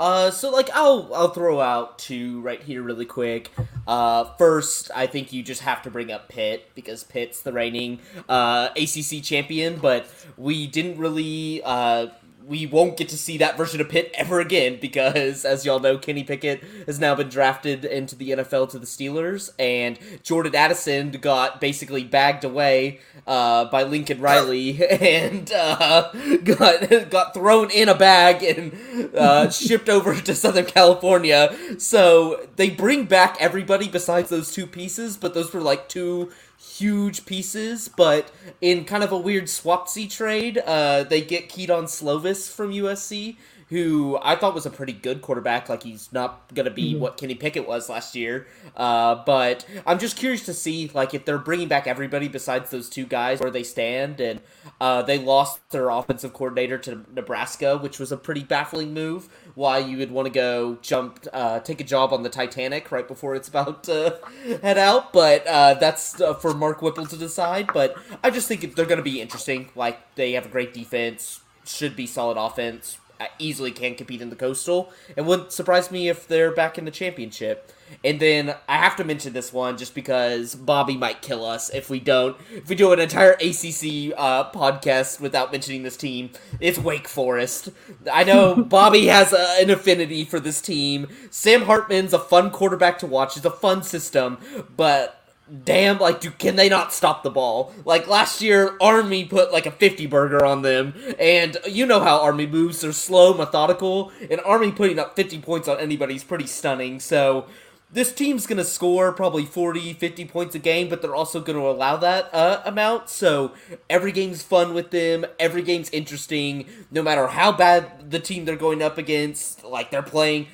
[0.00, 3.52] Uh, so like I'll I'll throw out two right here really quick.
[3.86, 8.00] Uh, first, I think you just have to bring up Pitt because Pitt's the reigning
[8.28, 12.08] uh, ACC champion, but we didn't really uh,
[12.46, 15.98] we won't get to see that version of Pitt ever again because, as y'all know,
[15.98, 21.12] Kenny Pickett has now been drafted into the NFL to the Steelers, and Jordan Addison
[21.12, 26.10] got basically bagged away uh, by Lincoln Riley and uh,
[26.44, 31.56] got got thrown in a bag and uh, shipped over to Southern California.
[31.78, 36.30] So they bring back everybody besides those two pieces, but those were like two
[36.62, 42.50] huge pieces, but in kind of a weird swapsy trade, uh, they get Kedon Slovis
[42.50, 43.36] from USC,
[43.72, 45.68] who I thought was a pretty good quarterback.
[45.70, 47.00] Like he's not gonna be mm-hmm.
[47.00, 51.24] what Kenny Pickett was last year, uh, but I'm just curious to see like if
[51.24, 54.20] they're bringing back everybody besides those two guys where they stand.
[54.20, 54.40] And
[54.80, 59.28] uh, they lost their offensive coordinator to Nebraska, which was a pretty baffling move.
[59.54, 63.06] Why you would want to go jump, uh, take a job on the Titanic right
[63.08, 64.18] before it's about to
[64.62, 67.70] head out, but uh, that's uh, for Mark Whipple to decide.
[67.72, 69.70] But I just think they're going to be interesting.
[69.74, 72.98] Like they have a great defense, should be solid offense
[73.38, 74.92] easily can compete in the Coastal.
[75.16, 77.72] It wouldn't surprise me if they're back in the championship.
[78.04, 81.90] And then I have to mention this one just because Bobby might kill us if
[81.90, 82.36] we don't.
[82.50, 86.30] If we do an entire ACC uh, podcast without mentioning this team,
[86.60, 87.68] it's Wake Forest.
[88.10, 91.08] I know Bobby has a, an affinity for this team.
[91.30, 93.36] Sam Hartman's a fun quarterback to watch.
[93.36, 94.38] It's a fun system,
[94.74, 95.21] but
[95.64, 97.72] damn, like, do, can they not stop the ball?
[97.84, 102.20] Like, last year, Army put, like, a 50 burger on them, and you know how
[102.20, 102.80] Army moves.
[102.80, 107.46] They're slow, methodical, and Army putting up 50 points on anybody is pretty stunning, so
[107.92, 111.58] this team's going to score probably 40, 50 points a game, but they're also going
[111.58, 113.52] to allow that uh, amount, so
[113.90, 118.56] every game's fun with them, every game's interesting, no matter how bad the team they're
[118.56, 120.46] going up against, like, they're playing,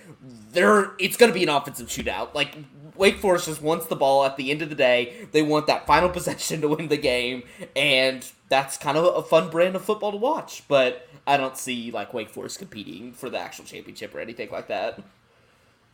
[0.51, 2.35] they're, it's going to be an offensive shootout.
[2.35, 2.57] Like,
[2.99, 5.29] Wake Forest just wants the ball at the end of the day.
[5.33, 7.45] They want that final possession to win the game,
[7.77, 10.65] and that's kind of a fun brand of football to watch.
[10.69, 14.69] But I don't see like Wake Forest competing for the actual championship or anything like
[14.69, 15.01] that.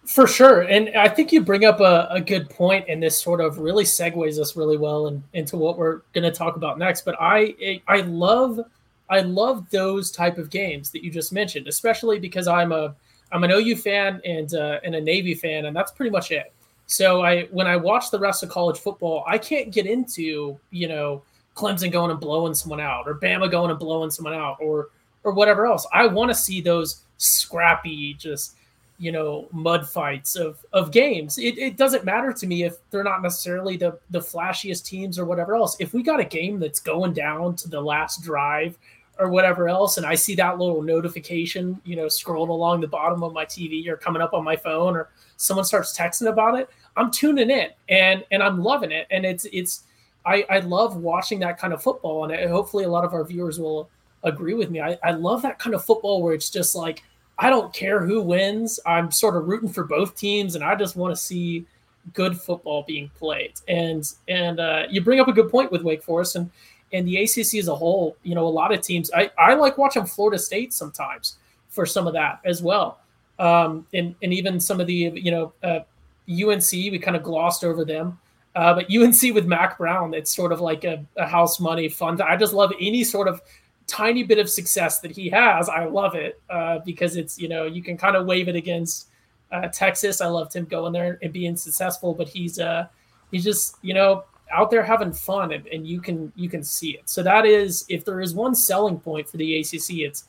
[0.07, 3.41] For sure, and I think you bring up a, a good point, and this sort
[3.41, 7.07] of really segues us really well in, into what we're going to talk about next.
[7.07, 8.61] But I I love
[9.09, 12.95] I love those type of games that you just mentioned, especially because I'm a
[13.33, 16.53] I'm an OU fan and uh, and a Navy fan, and that's pretty much it.
[16.87, 20.89] So I when I watch the rest of college football, I can't get into, you
[20.89, 21.23] know,
[21.57, 24.91] Clemson going and blowing someone out or Bama going and blowing someone out or
[25.23, 25.87] or whatever else.
[25.93, 28.57] I want to see those scrappy just
[28.99, 33.03] you know mud fights of of games it, it doesn't matter to me if they're
[33.03, 36.81] not necessarily the the flashiest teams or whatever else if we got a game that's
[36.81, 38.79] going down to the last drive
[39.19, 43.23] or whatever else and i see that little notification you know scrolling along the bottom
[43.25, 46.69] of my tv or coming up on my phone or someone starts texting about it,
[46.97, 49.07] I'm tuning in and and I'm loving it.
[49.11, 49.85] And it's it's
[50.27, 53.59] I, I love watching that kind of football, and hopefully a lot of our viewers
[53.59, 53.91] will
[54.23, 54.81] agree with me.
[54.81, 57.03] I, I love that kind of football where it's just like
[57.39, 58.81] I don't care who wins.
[58.87, 61.67] I'm sort of rooting for both teams, and I just want to see
[62.13, 63.55] good football being played.
[63.69, 66.51] And and uh, you bring up a good point with Wake Forest and
[66.93, 68.17] and the ACC as a whole.
[68.23, 69.11] You know, a lot of teams.
[69.13, 71.37] I I like watching Florida State sometimes
[71.69, 72.99] for some of that as well
[73.39, 75.81] um, and and even some of the you know uh,
[76.29, 78.19] UNC we kind of glossed over them,
[78.55, 82.21] uh, but UNC with Mack Brown it's sort of like a, a house money fund.
[82.23, 83.41] I just love any sort of
[83.87, 85.69] tiny bit of success that he has.
[85.69, 89.09] I love it uh, because it's you know you can kind of wave it against
[89.53, 90.21] uh, Texas.
[90.21, 92.87] I loved him going there and being successful, but he's uh
[93.31, 96.91] he's just you know out there having fun and, and you can you can see
[96.91, 97.09] it.
[97.09, 100.25] So that is if there is one selling point for the ACC, it's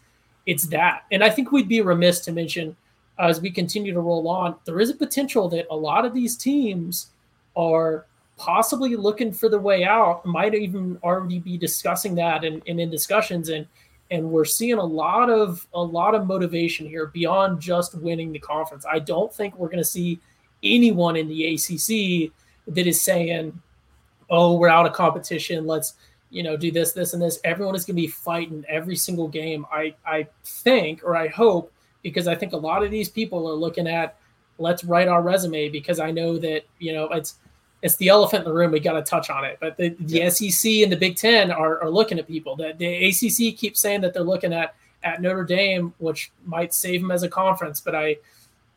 [0.45, 1.03] it's that.
[1.11, 2.75] And I think we'd be remiss to mention
[3.19, 6.35] as we continue to roll on, there is a potential that a lot of these
[6.35, 7.11] teams
[7.55, 8.05] are
[8.37, 12.89] possibly looking for the way out, might even already be discussing that and, and in
[12.89, 13.49] discussions.
[13.49, 13.67] And
[14.11, 18.39] and we're seeing a lot of a lot of motivation here beyond just winning the
[18.39, 18.85] conference.
[18.85, 20.19] I don't think we're going to see
[20.63, 22.31] anyone in the ACC
[22.67, 23.59] that is saying,
[24.29, 25.65] "Oh, we're out of competition.
[25.65, 25.93] Let's
[26.29, 29.27] you know do this, this, and this." Everyone is going to be fighting every single
[29.27, 29.65] game.
[29.71, 31.71] I I think or I hope
[32.05, 34.15] because I think a lot of these people are looking at
[34.59, 37.39] let's write our resume because I know that you know it's
[37.81, 38.71] it's the elephant in the room.
[38.71, 40.29] We got to touch on it, but the, the yeah.
[40.29, 42.55] SEC and the Big Ten are, are looking at people.
[42.55, 47.01] That the ACC keeps saying that they're looking at at Notre Dame, which might save
[47.01, 47.81] them as a conference.
[47.81, 48.17] But I,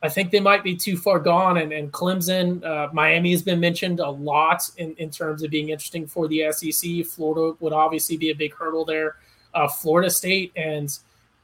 [0.03, 1.59] I think they might be too far gone.
[1.59, 5.69] And, and Clemson, uh, Miami has been mentioned a lot in, in terms of being
[5.69, 7.05] interesting for the SEC.
[7.07, 9.17] Florida would obviously be a big hurdle there.
[9.55, 10.99] Uh, Florida State and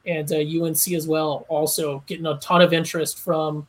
[0.06, 3.66] and uh, UNC as well, also getting a ton of interest from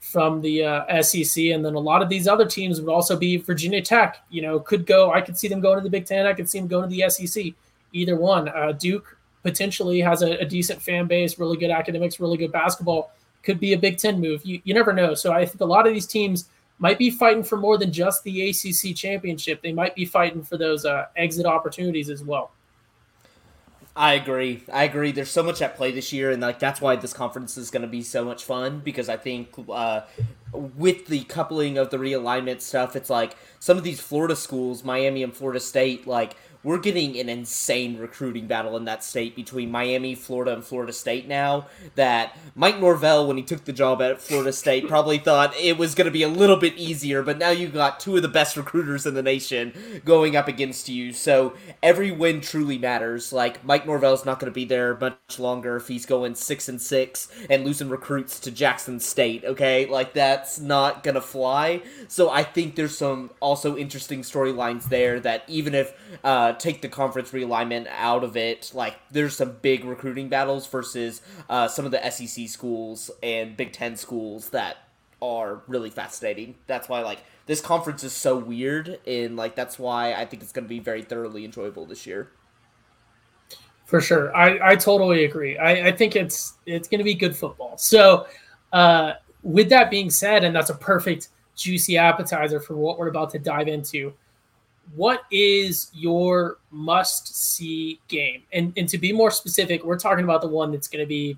[0.00, 3.38] from the uh, SEC, and then a lot of these other teams would also be
[3.38, 4.18] Virginia Tech.
[4.28, 5.10] You know, could go.
[5.12, 6.26] I could see them going to the Big Ten.
[6.26, 7.54] I could see them going to the SEC.
[7.92, 8.48] Either one.
[8.48, 13.12] Uh, Duke potentially has a, a, decent fan base, really good academics, really good basketball.
[13.42, 14.44] Could be a Big Ten move.
[14.44, 15.14] You, you never know.
[15.14, 18.22] So I think a lot of these teams might be fighting for more than just
[18.24, 19.62] the ACC championship.
[19.62, 22.50] They might be fighting for those uh, exit opportunities as well.
[23.96, 24.64] I agree.
[24.72, 25.12] I agree.
[25.12, 27.82] There's so much at play this year, and like that's why this conference is going
[27.82, 30.00] to be so much fun because I think uh,
[30.52, 35.22] with the coupling of the realignment stuff, it's like some of these Florida schools, Miami
[35.22, 40.14] and Florida State, like we're getting an insane recruiting battle in that state between Miami,
[40.14, 41.66] Florida, and Florida State now.
[41.94, 45.94] That Mike Norvell, when he took the job at Florida State, probably thought it was
[45.94, 48.56] going to be a little bit easier, but now you've got two of the best
[48.56, 51.12] recruiters in the nation going up against you.
[51.12, 53.32] So every win truly matters.
[53.32, 56.80] Like Mike Norvell's not going to be there much longer if he's going six and
[56.80, 59.44] six and losing recruits to Jackson State.
[59.44, 61.82] Okay, like that's not going to fly.
[62.08, 66.88] So I think there's some also interesting storylines there that even if uh, take the
[66.88, 71.90] conference realignment out of it, like there's some big recruiting battles versus uh, some of
[71.90, 74.76] the SEC schools and Big Ten schools that
[75.22, 76.54] are really fascinating.
[76.66, 80.52] That's why like this conference is so weird, and like that's why I think it's
[80.52, 82.30] going to be very thoroughly enjoyable this year.
[83.86, 85.58] For sure, I, I totally agree.
[85.58, 87.76] I, I think it's it's going to be good football.
[87.76, 88.26] So,
[88.72, 93.30] uh, with that being said, and that's a perfect juicy appetizer for what we're about
[93.30, 94.12] to dive into
[94.94, 98.42] what is your must see game?
[98.52, 101.36] And and to be more specific, we're talking about the one that's going to be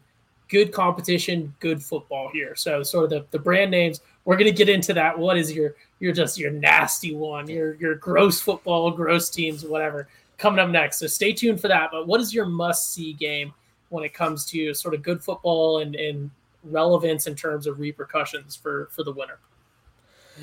[0.48, 2.54] good competition, good football here.
[2.54, 4.00] So sort of the, the brand names.
[4.24, 5.18] We're going to get into that.
[5.18, 10.08] What is your your just your nasty one, your your gross football, gross teams, whatever
[10.38, 10.98] coming up next.
[10.98, 11.90] So stay tuned for that.
[11.90, 13.52] But what is your must see game
[13.88, 16.30] when it comes to sort of good football and and
[16.64, 19.38] relevance in terms of repercussions for for the winner?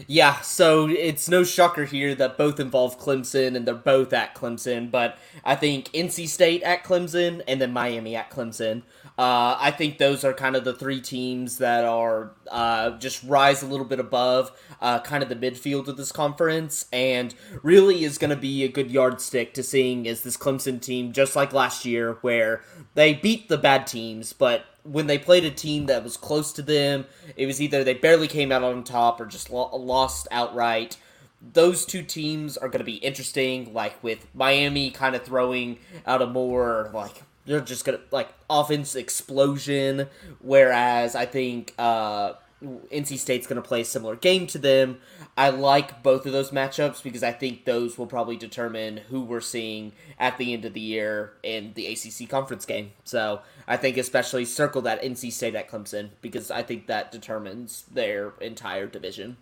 [0.08, 4.89] Yeah, so it's no shocker here that both involve Clemson and they're both at Clemson,
[4.89, 8.84] but I think NC State at Clemson and then Miami at Clemson.
[9.17, 13.62] Uh, I think those are kind of the three teams that are uh, just rise
[13.62, 14.51] a little bit above
[14.82, 18.67] uh, kind of the midfield of this conference, and really is going to be a
[18.67, 22.63] good yardstick to seeing is this Clemson team just like last year, where
[22.95, 26.62] they beat the bad teams, but when they played a team that was close to
[26.62, 30.98] them, it was either they barely came out on top or just lo- lost outright.
[31.41, 36.22] Those two teams are going to be interesting, like with Miami kind of throwing out
[36.22, 40.08] a more like they're just gonna like offense explosion,
[40.39, 44.99] whereas I think uh, NC State's going to play a similar game to them.
[45.36, 49.41] I like both of those matchups because I think those will probably determine who we're
[49.41, 52.91] seeing at the end of the year in the ACC conference game.
[53.04, 57.84] So I think especially circle that NC State at Clemson because I think that determines
[57.91, 59.38] their entire division.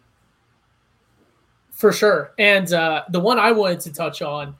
[1.71, 2.33] For sure.
[2.37, 4.55] And uh, the one I wanted to touch on,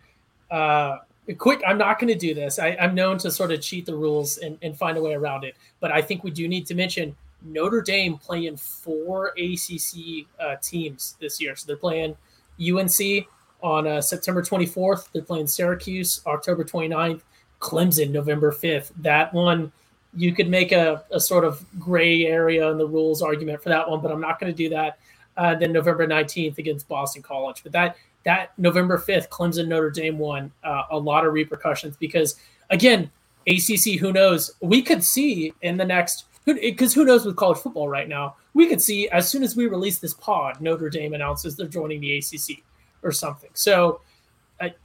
[0.49, 0.97] uh,
[1.37, 2.59] quick, I'm not going to do this.
[2.59, 5.43] I, am known to sort of cheat the rules and, and find a way around
[5.43, 5.55] it.
[5.79, 11.15] But I think we do need to mention Notre Dame playing four ACC uh, teams
[11.19, 11.55] this year.
[11.55, 12.15] So they're playing
[12.59, 13.27] UNC
[13.61, 15.11] on uh, September 24th.
[15.11, 17.21] They're playing Syracuse October 29th,
[17.59, 18.91] Clemson November 5th.
[18.97, 19.71] That one,
[20.15, 23.89] you could make a, a sort of gray area in the rules argument for that
[23.89, 24.99] one, but I'm not going to do that.
[25.37, 27.63] Uh, then November 19th against Boston College.
[27.63, 32.35] But that that November 5th, Clemson Notre Dame one, uh, a lot of repercussions because,
[32.69, 33.09] again,
[33.47, 34.51] ACC, who knows?
[34.61, 38.35] We could see in the next because who knows with college football right now?
[38.53, 42.01] We could see as soon as we release this pod, Notre Dame announces they're joining
[42.01, 42.63] the ACC
[43.03, 43.49] or something.
[43.53, 44.01] So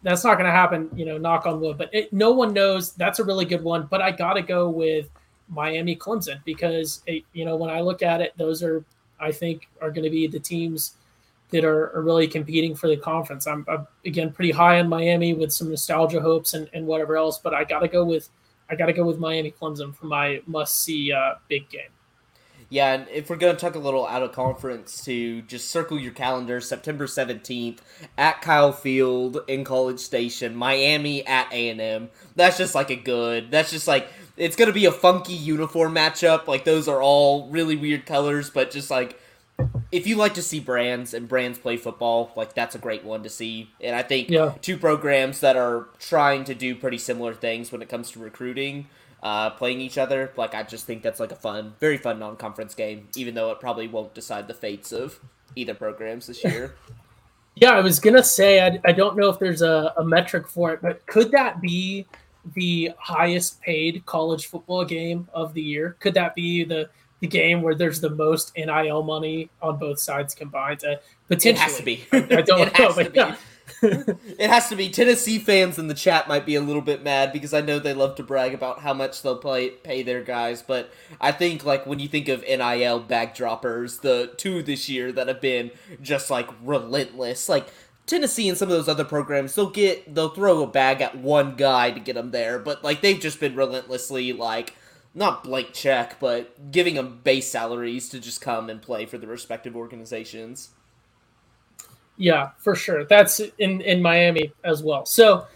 [0.03, 1.79] that's not going to happen, you know, knock on wood.
[1.79, 2.93] But it, no one knows.
[2.93, 3.87] That's a really good one.
[3.91, 5.09] But I got to go with
[5.49, 8.85] Miami Clemson because, it, you know, when I look at it, those are,
[9.21, 10.95] I think, are going to be the teams
[11.51, 13.47] that are, are, really competing for the conference.
[13.47, 17.39] I'm, I'm, again pretty high on Miami with some nostalgia hopes and, and whatever else,
[17.39, 18.29] but I got to go with
[18.69, 21.91] I got to go with Miami Clemson for my must see uh, big game.
[22.69, 26.01] Yeah, and if we're going to talk a little out of conference, to just circle
[26.01, 27.79] your calendar, September 17th
[28.19, 32.11] at Kyle Field in College Station, Miami at A&M.
[32.35, 35.95] That's just like a good, that's just like, it's going to be a funky uniform
[35.95, 36.49] matchup.
[36.49, 39.17] Like, those are all really weird colors, but just like
[39.93, 43.23] if you like to see brands and brands play football, like that's a great one
[43.23, 43.71] to see.
[43.81, 44.55] And I think yeah.
[44.61, 48.89] two programs that are trying to do pretty similar things when it comes to recruiting,
[49.23, 50.33] uh, playing each other.
[50.37, 53.61] Like I just think that's like a fun, very fun non-conference game, even though it
[53.61, 55.21] probably won't decide the fates of
[55.55, 56.75] either programs this year.
[57.55, 60.73] yeah, I was gonna say I, I don't know if there's a, a metric for
[60.73, 62.07] it, but could that be
[62.55, 65.97] the highest paid college football game of the year?
[66.01, 66.91] Could that be the
[67.27, 70.85] the game where there's the most NIL money on both sides combined?
[70.85, 70.97] Uh,
[71.29, 72.05] potentially, it has to be.
[72.13, 73.37] I, I don't know, but yeah.
[73.83, 74.89] it has to be.
[74.89, 77.95] Tennessee fans in the chat might be a little bit mad because I know they
[77.95, 81.85] love to brag about how much they'll play, pay their guys, but I think like
[81.85, 86.49] when you think of NIL backdroppers, the two this year that have been just like
[86.63, 87.69] relentless, like
[88.07, 91.57] Tennessee and some of those other programs, they'll get they'll throw a bag at one
[91.57, 94.75] guy to get them there, but like they've just been relentlessly like
[95.17, 99.27] not blank check, but giving them base salaries to just come and play for the
[99.27, 100.69] respective organizations.
[102.19, 103.05] Yeah, for sure.
[103.05, 105.07] That's in in Miami as well.
[105.07, 105.47] So,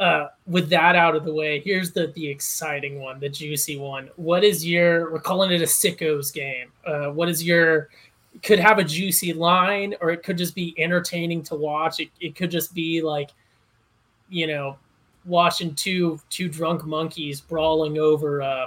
[0.00, 4.08] uh, with that out of the way, here's the the exciting one, the juicy one.
[4.16, 5.12] What is your?
[5.12, 6.72] We're calling it a sickos game.
[6.86, 7.90] Uh, what is your?
[8.42, 12.00] Could have a juicy line, or it could just be entertaining to watch.
[12.00, 13.30] It it could just be like,
[14.30, 14.78] you know,
[15.26, 18.40] watching two two drunk monkeys brawling over.
[18.40, 18.66] Uh,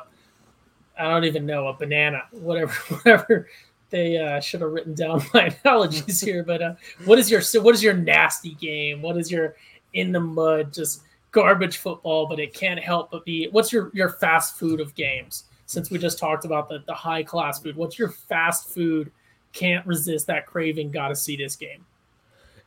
[0.99, 3.49] I don't even know a banana, whatever, whatever
[3.89, 6.43] they uh, should have written down my analogies here.
[6.43, 9.01] But uh, what is your what is your nasty game?
[9.01, 9.55] What is your
[9.93, 12.27] in the mud just garbage football?
[12.27, 13.47] But it can't help but be.
[13.51, 15.45] What's your your fast food of games?
[15.65, 19.11] Since we just talked about the the high class food, what's your fast food?
[19.53, 20.91] Can't resist that craving.
[20.91, 21.85] Got to see this game.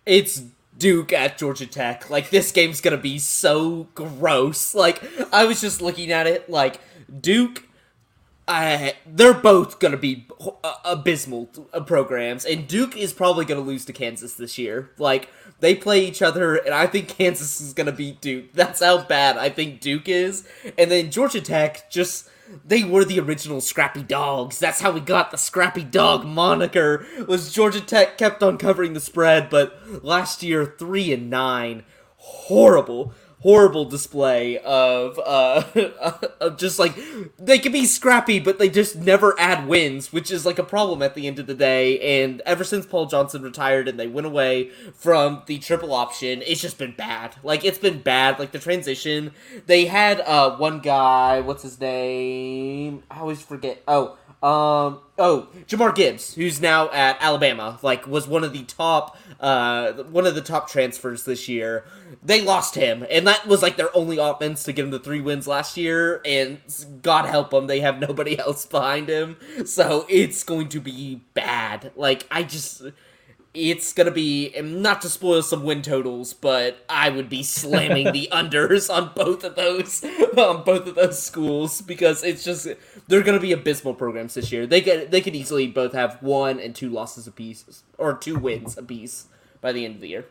[0.06, 0.42] It's
[0.78, 2.10] Duke at Georgia Tech.
[2.10, 4.74] Like this game's gonna be so gross.
[4.74, 6.48] Like I was just looking at it.
[6.48, 6.80] Like
[7.20, 7.64] Duke
[9.06, 10.26] They're both going to be
[10.64, 14.90] uh, abysmal uh, programs, and Duke is probably going to lose to Kansas this year.
[14.98, 15.28] Like
[15.60, 18.52] they play each other, and I think Kansas is going to beat Duke.
[18.52, 20.46] That's how bad I think Duke is.
[20.78, 22.28] And then Georgia Tech just
[22.64, 24.58] they were the original Scrappy Dogs.
[24.58, 27.06] That's how we got the Scrappy Dog moniker.
[27.28, 31.84] Was Georgia Tech kept on covering the spread, but last year three and nine,
[32.16, 35.64] horrible horrible display of uh
[36.40, 36.94] of just like
[37.38, 41.02] they can be scrappy but they just never add wins which is like a problem
[41.02, 42.22] at the end of the day.
[42.22, 46.60] And ever since Paul Johnson retired and they went away from the triple option it's
[46.60, 47.36] just been bad.
[47.42, 48.38] Like it's been bad.
[48.38, 49.32] Like the transition
[49.66, 53.02] they had uh one guy what's his name?
[53.10, 53.82] I always forget.
[53.88, 59.18] Oh um, oh, Jahmyr Gibbs, who's now at Alabama, like was one of the top,
[59.38, 61.84] uh, one of the top transfers this year.
[62.22, 65.20] They lost him, and that was like their only offense to get him the three
[65.20, 66.22] wins last year.
[66.24, 66.58] And
[67.02, 71.92] God help them, they have nobody else behind him, so it's going to be bad.
[71.94, 72.82] Like I just
[73.52, 78.28] it's gonna be not to spoil some win totals, but I would be slamming the
[78.32, 80.04] unders on both of those
[80.36, 82.68] on both of those schools because it's just
[83.08, 84.66] they're gonna be abysmal programs this year.
[84.66, 88.78] They get they could easily both have one and two losses apiece or two wins
[88.78, 89.26] apiece
[89.60, 90.26] by the end of the year.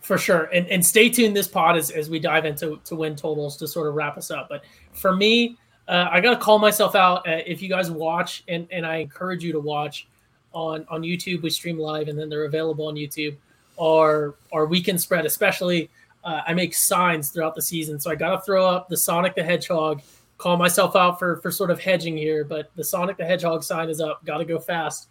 [0.00, 3.14] For sure, and and stay tuned this pod as, as we dive into to win
[3.14, 4.48] totals to sort of wrap us up.
[4.48, 7.28] But for me, uh, I gotta call myself out.
[7.28, 10.08] Uh, if you guys watch, and and I encourage you to watch
[10.52, 11.42] on on YouTube.
[11.42, 13.36] We stream live, and then they're available on YouTube.
[13.80, 15.90] Our our weekend spread, especially,
[16.24, 19.34] uh, I make signs throughout the season, so I got to throw up the Sonic
[19.34, 20.02] the Hedgehog.
[20.38, 23.88] Call myself out for for sort of hedging here, but the Sonic the Hedgehog sign
[23.88, 24.24] is up.
[24.24, 25.08] Got to go fast,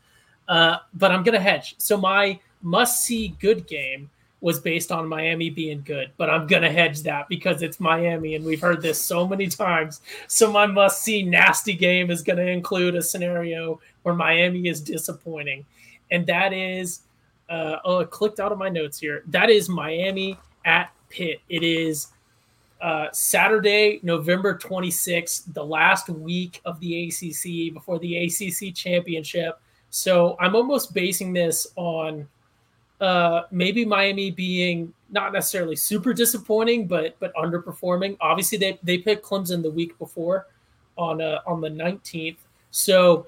[0.47, 1.75] uh, but I'm gonna hedge.
[1.77, 4.09] So my must see good game
[4.41, 8.45] was based on Miami being good, but I'm gonna hedge that because it's Miami and
[8.45, 10.01] we've heard this so many times.
[10.27, 15.65] So my must see nasty game is gonna include a scenario where Miami is disappointing,
[16.11, 17.01] and that is
[17.49, 19.23] uh, oh, it clicked out of my notes here.
[19.27, 21.41] That is Miami at Pitt.
[21.49, 22.09] It is
[22.81, 29.59] uh, Saturday, November 26th, the last week of the ACC before the ACC championship.
[29.89, 32.27] So I'm almost basing this on
[33.01, 38.17] uh, maybe Miami being not necessarily super disappointing, but but underperforming.
[38.21, 40.47] Obviously, they they picked Clemson the week before
[40.97, 42.37] on uh, on the 19th.
[42.71, 43.25] So,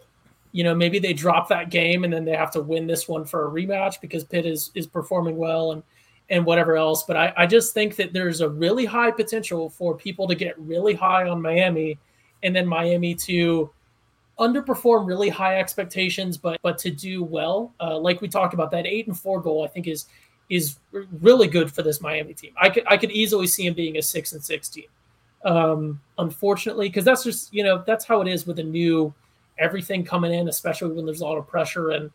[0.52, 3.26] you know, maybe they drop that game and then they have to win this one
[3.26, 5.84] for a rematch because Pitt is is performing well and
[6.30, 7.04] and whatever else.
[7.04, 10.58] But I, I just think that there's a really high potential for people to get
[10.60, 11.98] really high on Miami
[12.44, 13.70] and then Miami to
[14.40, 18.86] underperform really high expectations, but but to do well, uh, like we talked about, that
[18.86, 20.08] eight and four goal, I think is
[20.50, 22.54] is really good for this Miami team.
[22.60, 24.88] I could I could easily see him being a six and six team.
[25.44, 29.14] Um, unfortunately, because that's just you know that's how it is with a new
[29.62, 32.12] everything coming in, especially when there's a lot of pressure and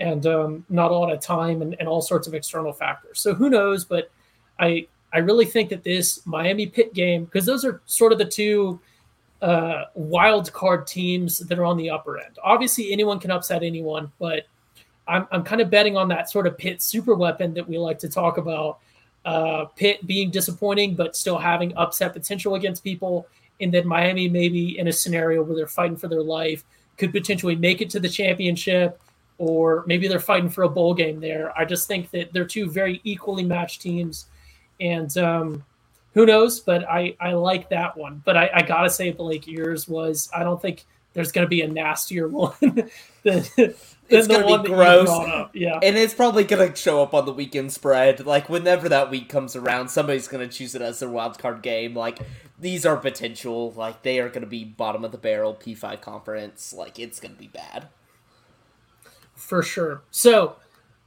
[0.00, 3.20] and um, not a lot of time and, and all sorts of external factors.
[3.20, 3.84] So who knows?
[3.84, 4.10] But
[4.58, 8.24] I I really think that this Miami Pitt game, because those are sort of the
[8.24, 8.80] two
[9.40, 12.38] uh, wild card teams that are on the upper end.
[12.42, 14.46] Obviously, anyone can upset anyone, but
[15.06, 17.98] I'm, I'm kind of betting on that sort of Pitt super weapon that we like
[18.00, 18.78] to talk about.
[19.24, 23.26] Uh, Pitt being disappointing, but still having upset potential against people.
[23.60, 26.64] And then Miami, maybe in a scenario where they're fighting for their life,
[26.96, 29.00] could potentially make it to the championship,
[29.38, 31.56] or maybe they're fighting for a bowl game there.
[31.58, 34.26] I just think that they're two very equally matched teams.
[34.80, 35.64] And um,
[36.14, 36.60] who knows?
[36.60, 38.22] But I, I like that one.
[38.24, 40.84] But I, I got to say, Blake, yours was, I don't think
[41.14, 42.90] there's going to be a nastier one
[43.22, 43.44] than,
[44.08, 45.08] it's gonna be gross.
[45.54, 48.26] Yeah, and it's probably gonna show up on the weekend spread.
[48.26, 51.94] Like whenever that week comes around, somebody's gonna choose it as their wild card game.
[51.94, 52.18] Like
[52.58, 53.72] these are potential.
[53.72, 56.72] Like they are gonna be bottom of the barrel P five conference.
[56.72, 57.88] Like it's gonna be bad
[59.34, 60.02] for sure.
[60.10, 60.56] So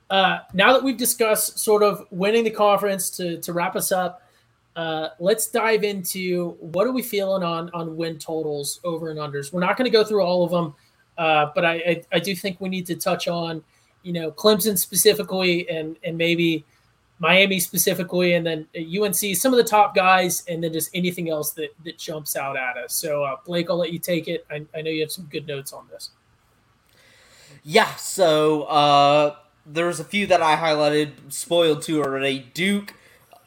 [0.10, 4.24] uh, now that we've discussed sort of winning the conference to to wrap us up.
[4.78, 9.52] Uh, let's dive into what are we feeling on on win totals over and unders.
[9.52, 10.76] We're not going to go through all of them.
[11.18, 13.64] Uh, but I, I, I do think we need to touch on,
[14.04, 16.64] you know, Clemson specifically, and and maybe
[17.18, 21.54] Miami specifically, and then UNC, some of the top guys, and then just anything else
[21.54, 22.94] that that jumps out at us.
[22.94, 24.46] So uh, Blake, I'll let you take it.
[24.52, 26.12] I, I know you have some good notes on this.
[27.64, 27.96] Yeah.
[27.96, 32.48] So uh, there's a few that I highlighted, spoiled two already.
[32.54, 32.94] Duke.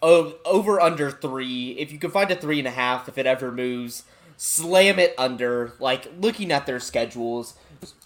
[0.03, 1.73] Over under three.
[1.79, 4.05] If you can find a three and a half, if it ever moves,
[4.37, 5.75] slam it under.
[5.79, 7.55] Like looking at their schedules,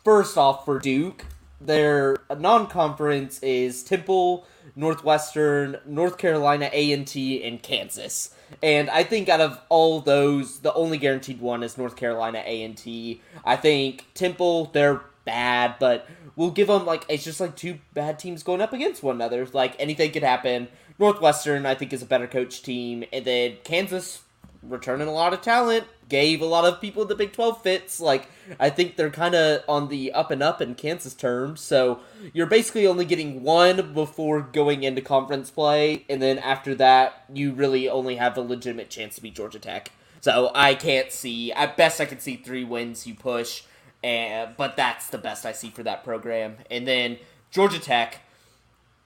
[0.05, 1.25] first off for Duke,
[1.61, 8.35] their non-conference is Temple, Northwestern, North Carolina A&T, and Kansas.
[8.63, 13.23] And I think out of all those, the only guaranteed one is North Carolina A&T.
[13.45, 18.19] I think Temple, they're bad, but we'll give them like it's just like two bad
[18.19, 19.47] teams going up against one another.
[19.53, 20.69] Like anything could happen.
[20.99, 24.23] Northwestern, I think, is a better coach team, and then Kansas
[24.63, 28.01] returning a lot of talent, gave a lot of people the Big 12 fits.
[28.01, 28.29] Like,
[28.59, 31.61] I think they're kind of on the up and up in Kansas terms.
[31.61, 32.01] So
[32.33, 37.53] you're basically only getting one before going into conference play, and then after that, you
[37.53, 39.91] really only have a legitimate chance to beat Georgia Tech.
[40.21, 41.53] So I can't see.
[41.53, 43.07] At best, I can see three wins.
[43.07, 43.65] You push,
[44.03, 46.57] and but that's the best I see for that program.
[46.71, 47.19] And then
[47.51, 48.21] Georgia Tech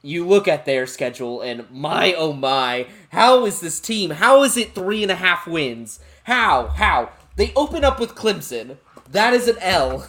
[0.03, 4.11] you look at their schedule and my oh my, how is this team?
[4.11, 6.01] How is it three and a half wins?
[6.25, 6.69] How?
[6.69, 7.11] How?
[7.37, 8.77] They open up with Clemson.
[9.11, 10.09] That is an L.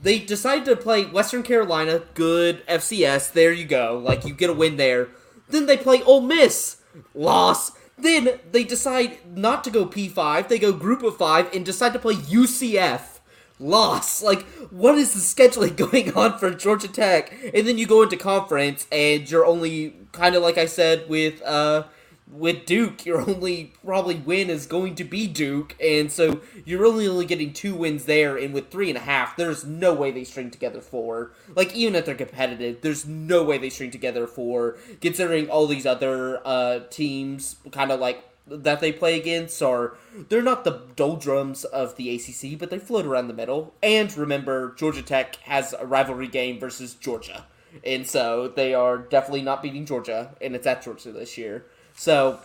[0.00, 3.32] They decide to play Western Carolina, good FCS.
[3.32, 4.00] There you go.
[4.04, 5.08] Like you get a win there.
[5.48, 6.78] Then they play Ole Miss,
[7.14, 7.72] loss.
[7.96, 10.48] Then they decide not to go P5.
[10.48, 13.13] They go Group of Five and decide to play UCF
[13.58, 14.22] loss.
[14.22, 17.32] Like, what is the scheduling going on for Georgia Tech?
[17.54, 21.42] And then you go into conference, and you're only kind of like I said with
[21.42, 21.84] uh
[22.30, 27.06] with Duke, your only probably win is going to be Duke, and so you're only
[27.06, 28.36] only getting two wins there.
[28.36, 31.32] And with three and a half, there's no way they string together four.
[31.54, 34.78] Like even if they're competitive, there's no way they string together four.
[35.00, 39.96] Considering all these other uh teams, kind of like that they play against are
[40.28, 43.74] they're not the doldrums of the ACC, but they float around the middle.
[43.82, 47.46] And remember, Georgia Tech has a rivalry game versus Georgia,
[47.82, 51.64] and so they are definitely not beating Georgia, and it's at Georgia this year.
[51.94, 52.40] So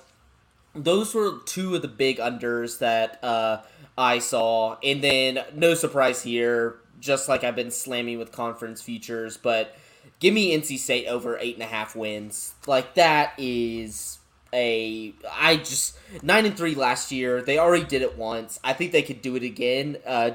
[0.73, 3.61] those were two of the big unders that uh,
[3.97, 9.37] I saw, and then no surprise here, just like I've been slamming with conference futures,
[9.37, 9.75] but
[10.19, 12.53] give me NC State over eight and a half wins.
[12.67, 14.18] Like that is
[14.53, 17.41] a I just nine and three last year.
[17.41, 18.59] They already did it once.
[18.63, 19.97] I think they could do it again.
[20.05, 20.31] Uh,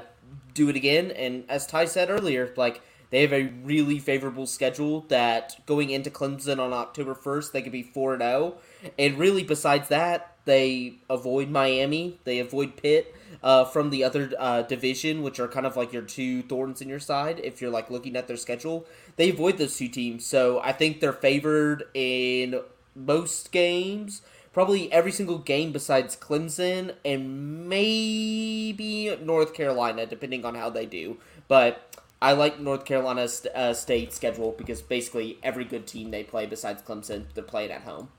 [0.53, 1.11] do it again.
[1.11, 5.01] And as Ty said earlier, like they have a really favorable schedule.
[5.09, 8.55] That going into Clemson on October first, they could be four and zero.
[8.55, 8.89] Oh.
[8.97, 12.19] And really, besides that, they avoid Miami.
[12.23, 13.13] They avoid Pitt.
[13.43, 16.89] Uh, from the other uh, division, which are kind of like your two thorns in
[16.89, 18.87] your side, if you're like looking at their schedule,
[19.17, 20.25] they avoid those two teams.
[20.25, 22.59] So I think they're favored in
[22.95, 24.21] most games,
[24.53, 31.17] probably every single game besides Clemson and maybe North Carolina, depending on how they do.
[31.47, 36.45] But I like North Carolina's uh, State schedule because basically every good team they play
[36.45, 38.09] besides Clemson, they're playing at home.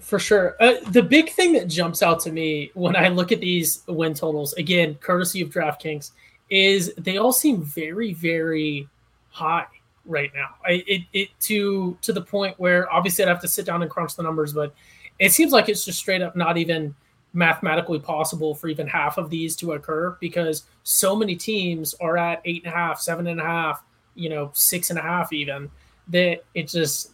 [0.00, 0.56] For sure.
[0.58, 4.14] Uh, the big thing that jumps out to me when I look at these win
[4.14, 6.10] totals, again, courtesy of DraftKings,
[6.50, 8.88] is they all seem very, very
[9.30, 9.66] high
[10.04, 10.50] right now.
[10.64, 13.90] I, it, it to to the point where obviously I'd have to sit down and
[13.90, 14.74] crunch the numbers, but
[15.18, 16.94] it seems like it's just straight up not even
[17.32, 22.40] mathematically possible for even half of these to occur because so many teams are at
[22.44, 23.82] eight and a half, seven and a half,
[24.14, 25.70] you know, six and a half even
[26.08, 27.12] that it just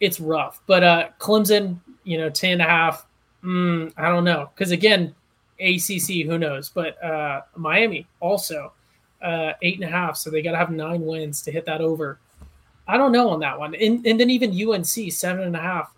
[0.00, 0.60] it's rough.
[0.66, 3.06] But uh Clemson, you know, ten and a half,
[3.42, 4.50] mm, I don't know.
[4.54, 5.14] Because again,
[5.60, 6.68] ACC, who knows?
[6.68, 8.72] But uh, Miami also
[9.24, 11.80] uh, eight and a half, so they got to have nine wins to hit that
[11.80, 12.18] over.
[12.86, 15.92] I don't know on that one, and, and then even UNC seven and a half.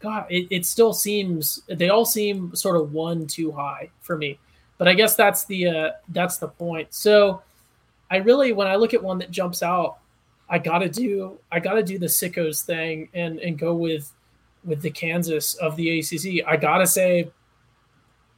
[0.00, 4.38] God, it, it still seems they all seem sort of one too high for me.
[4.78, 6.92] But I guess that's the uh, that's the point.
[6.92, 7.42] So
[8.10, 9.98] I really, when I look at one that jumps out,
[10.48, 14.12] I gotta do I gotta do the sickos thing and and go with
[14.64, 16.46] with the Kansas of the ACC.
[16.46, 17.30] I gotta say,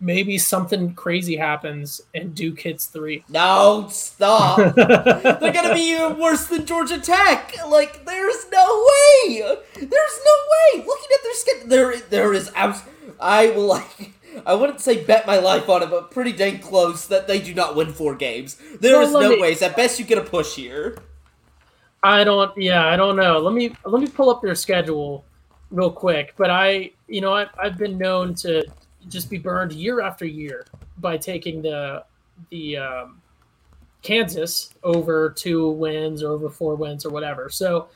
[0.01, 3.25] maybe something crazy happens and Duke hits three.
[3.29, 4.75] No, stop!
[4.77, 7.55] They're gonna be even worse than Georgia Tech.
[7.69, 8.87] Like, there's no
[9.27, 9.57] way.
[9.75, 9.89] There's
[10.25, 10.85] no way.
[10.87, 12.51] Looking at their schedule, there there is.
[12.55, 12.83] Abs-
[13.21, 14.13] I will like.
[14.47, 17.53] I wouldn't say bet my life on it, but pretty dang close that they do
[17.55, 18.57] not win four games.
[18.81, 19.63] There is Well, let no me- ways.
[19.63, 20.97] At best, you get a push here.
[22.05, 22.57] I don't.
[22.57, 23.39] Yeah, I don't know.
[23.41, 25.25] Let me let me pull up their schedule
[25.73, 26.35] real quick.
[26.37, 28.65] But I, you know, I, I've been known to
[29.09, 30.67] just be burned year after year
[30.99, 32.05] by taking the
[32.51, 33.21] the um,
[34.03, 37.51] Kansas over two wins or over four wins or whatever.
[37.51, 37.89] So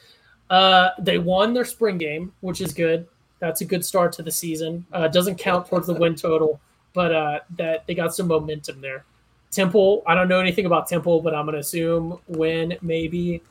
[0.50, 3.06] uh, they won their spring game, which is good.
[3.38, 4.84] That's a good start to the season.
[4.92, 6.60] Uh, doesn't count towards the win total,
[6.92, 9.04] but uh, that they got some momentum there.
[9.50, 13.42] Temple, I don't know anything about Temple, but I'm going to assume win maybe.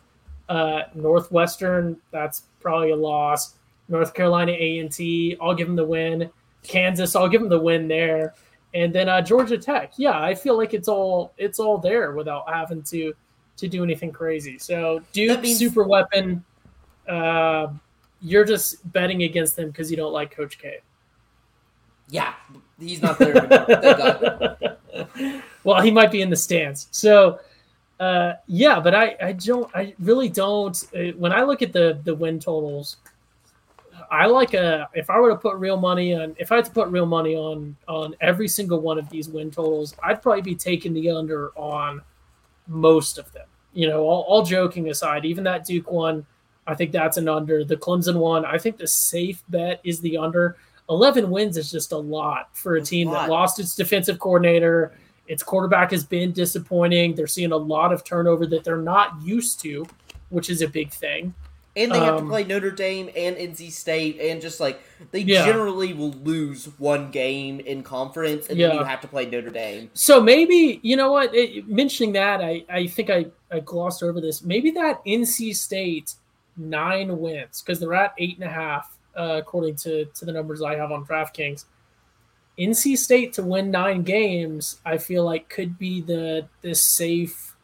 [0.50, 3.56] Uh, Northwestern, that's probably a loss.
[3.88, 6.30] North Carolina A and T, I'll give them the win.
[6.64, 8.34] Kansas, I'll give them the win there.
[8.74, 12.50] And then uh, Georgia Tech, yeah, I feel like it's all it's all there without
[12.52, 13.14] having to
[13.58, 14.58] to do anything crazy.
[14.58, 16.44] So Duke means- super weapon.
[17.08, 17.68] Uh,
[18.22, 20.78] you're just betting against them because you don't like Coach K.
[22.10, 22.34] Yeah,
[22.80, 23.66] he's not there anymore.
[23.66, 25.44] Thank God.
[25.64, 26.88] well, he might be in the stands.
[26.92, 27.40] So,
[28.00, 30.78] uh, yeah, but I, I don't, I really don't.
[30.96, 32.98] Uh, when I look at the the win totals,
[34.12, 34.90] I like a.
[34.94, 37.34] If I were to put real money on, if I had to put real money
[37.34, 41.52] on on every single one of these win totals, I'd probably be taking the under
[41.58, 42.02] on
[42.68, 43.48] most of them.
[43.74, 46.26] You know, all, all joking aside, even that Duke one,
[46.68, 47.64] I think that's an under.
[47.64, 50.58] The Clemson one, I think the safe bet is the under.
[50.90, 53.28] 11 wins is just a lot for a a team lot.
[53.28, 54.92] that lost its defensive coordinator.
[55.28, 57.16] Its quarterback has been disappointing.
[57.16, 59.88] They're seeing a lot of turnover that they're not used to,
[60.30, 61.34] which is a big thing.
[61.76, 65.20] And they have to Um, play Notre Dame and NC State, and just like they
[65.22, 65.46] Yeah.
[65.46, 69.90] generally will lose one game in conference, and then you have to play Notre Dame.
[69.94, 74.20] So maybe, you know what, it, mentioning that, I, I think I, I glossed over
[74.20, 74.44] this.
[74.44, 76.16] Maybe that NC State
[76.58, 80.62] nine wins, because they're at eight and a half, uh, according to, to the numbers
[80.62, 81.64] I have on DraftKings.
[82.60, 87.56] NC State to win nine games, I feel like could be the the safe.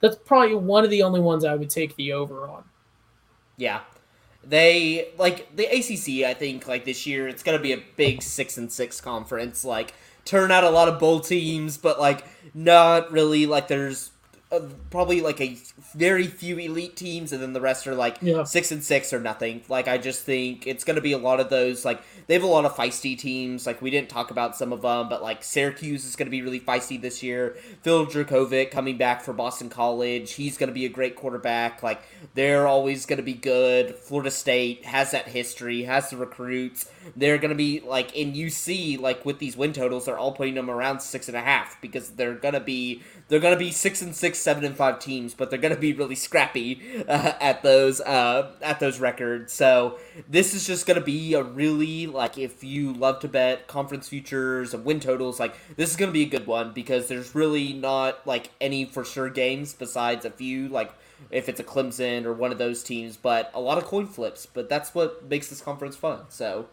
[0.00, 2.64] That's probably one of the only ones I would take the over on.
[3.56, 3.80] Yeah.
[4.42, 6.26] They like the ACC.
[6.28, 9.64] I think like this year it's gonna be a big six and six conference.
[9.64, 9.94] Like
[10.24, 14.10] turn out a lot of bowl teams, but like not really like there's
[14.54, 15.56] uh, probably like a
[15.94, 18.44] very few elite teams, and then the rest are like Yeah.
[18.44, 19.62] six and six or nothing.
[19.68, 21.84] Like I just think it's gonna be a lot of those.
[21.84, 23.66] Like they have a lot of feisty teams.
[23.66, 26.60] Like we didn't talk about some of them, but like Syracuse is gonna be really
[26.60, 27.56] feisty this year.
[27.82, 30.32] Phil Jurkovec coming back for Boston College.
[30.32, 31.82] He's gonna be a great quarterback.
[31.82, 32.00] Like
[32.34, 33.94] they're always gonna be good.
[33.96, 36.86] Florida State has that history, has the recruits.
[37.16, 40.54] They're gonna be like, and you see like with these win totals, they're all putting
[40.54, 44.14] them around six and a half because they're gonna be they're gonna be six and
[44.14, 48.52] six, seven and five teams, but they're gonna be really scrappy uh, at those uh,
[48.62, 49.52] at those records.
[49.52, 49.98] So
[50.28, 54.74] this is just gonna be a really like if you love to bet conference futures
[54.74, 58.26] and win totals, like this is gonna be a good one because there's really not
[58.26, 60.92] like any for sure games besides a few like
[61.30, 64.46] if it's a Clemson or one of those teams, but a lot of coin flips.
[64.46, 66.20] But that's what makes this conference fun.
[66.28, 66.66] So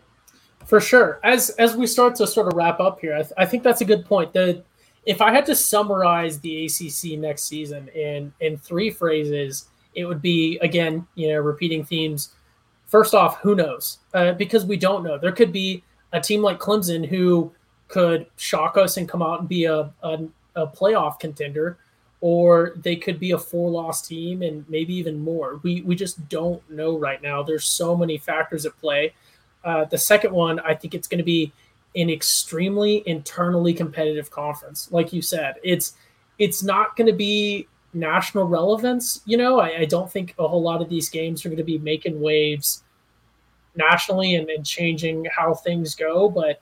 [0.65, 1.19] For sure.
[1.23, 3.81] As as we start to sort of wrap up here, I, th- I think that's
[3.81, 4.33] a good point.
[4.33, 4.63] The
[5.05, 10.21] if I had to summarize the ACC next season in in three phrases, it would
[10.21, 12.33] be again, you know, repeating themes.
[12.85, 13.99] First off, who knows?
[14.13, 15.17] Uh, because we don't know.
[15.17, 17.51] There could be a team like Clemson who
[17.87, 20.19] could shock us and come out and be a a,
[20.55, 21.77] a playoff contender,
[22.21, 25.59] or they could be a four loss team and maybe even more.
[25.63, 27.43] We we just don't know right now.
[27.43, 29.13] There's so many factors at play.
[29.63, 31.51] Uh, the second one, I think it's going to be
[31.95, 34.91] an extremely internally competitive conference.
[34.91, 35.93] Like you said, it's
[36.39, 39.21] it's not going to be national relevance.
[39.25, 41.63] You know, I, I don't think a whole lot of these games are going to
[41.63, 42.83] be making waves
[43.75, 46.29] nationally and, and changing how things go.
[46.29, 46.61] But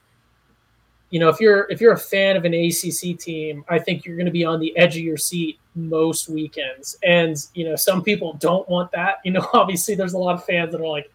[1.09, 4.15] you know, if you're if you're a fan of an ACC team, I think you're
[4.15, 6.97] going to be on the edge of your seat most weekends.
[7.03, 9.17] And you know, some people don't want that.
[9.23, 11.11] You know, obviously, there's a lot of fans that are like,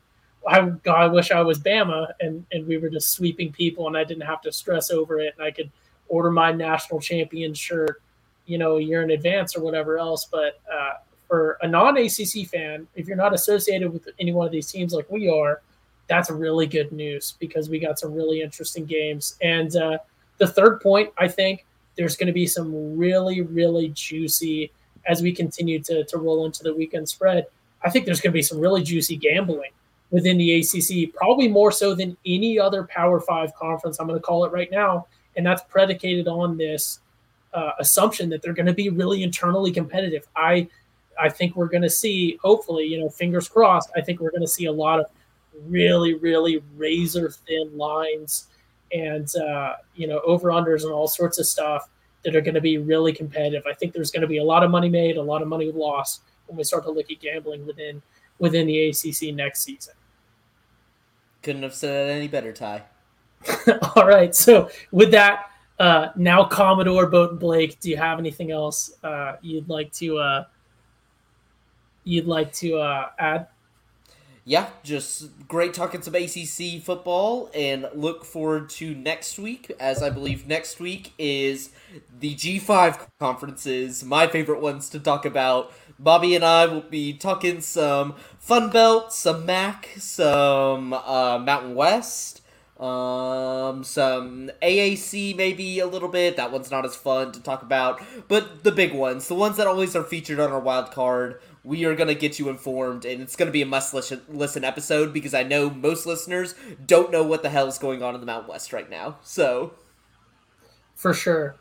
[0.46, 3.96] I God, I wish I was Bama and and we were just sweeping people and
[3.96, 5.70] I didn't have to stress over it and I could
[6.08, 8.02] order my national champion shirt,
[8.46, 10.26] you know, a year in advance or whatever else.
[10.30, 10.94] But uh,
[11.28, 14.92] for a non ACC fan, if you're not associated with any one of these teams
[14.92, 15.62] like we are,
[16.06, 19.36] that's really good news because we got some really interesting games.
[19.40, 19.98] And uh,
[20.38, 21.64] the third point, I think
[21.96, 24.70] there's going to be some really, really juicy
[25.06, 27.46] as we continue to, to roll into the weekend spread.
[27.82, 29.70] I think there's going to be some really juicy gambling
[30.14, 33.98] within the ACC, probably more so than any other Power Five conference.
[33.98, 37.00] I'm going to call it right now, and that's predicated on this
[37.52, 40.24] uh, assumption that they're going to be really internally competitive.
[40.36, 40.68] I
[41.20, 43.90] I think we're going to see, hopefully, you know, fingers crossed.
[43.96, 45.06] I think we're going to see a lot of
[45.66, 48.46] really, really razor thin lines
[48.92, 51.90] and uh, you know over unders and all sorts of stuff
[52.24, 53.64] that are going to be really competitive.
[53.68, 55.72] I think there's going to be a lot of money made, a lot of money
[55.72, 58.00] lost when we start to look at gambling within
[58.38, 59.94] within the ACC next season.
[61.44, 62.82] Couldn't have said it any better, Ty.
[63.96, 68.94] all right, so with that, uh, now Commodore Boat Blake, do you have anything else
[69.04, 70.44] uh, you'd like to uh,
[72.04, 73.48] you'd like to uh, add?
[74.46, 80.10] Yeah, just great talking some ACC football and look forward to next week, as I
[80.10, 81.70] believe next week is
[82.20, 85.72] the G5 conferences, my favorite ones to talk about.
[85.98, 92.42] Bobby and I will be talking some Fun Belt, some MAC, some uh, Mountain West,
[92.78, 96.36] um, some AAC maybe a little bit.
[96.36, 99.66] That one's not as fun to talk about, but the big ones, the ones that
[99.66, 103.22] always are featured on our wild card we are going to get you informed and
[103.22, 106.54] it's going to be a must listen episode because I know most listeners
[106.86, 109.16] don't know what the hell is going on in the Mountain West right now.
[109.22, 109.72] So,
[110.94, 111.56] for sure.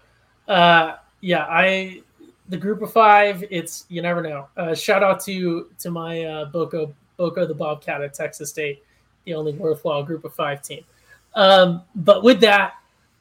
[0.48, 2.02] Uh, yeah, I
[2.50, 3.44] the group of five.
[3.50, 4.48] It's you never know.
[4.58, 8.84] Uh, shout out to to my uh, Boko Boko the Bobcat at Texas State,
[9.26, 10.84] the only worthwhile group of five team.
[11.36, 12.74] Um, but with that,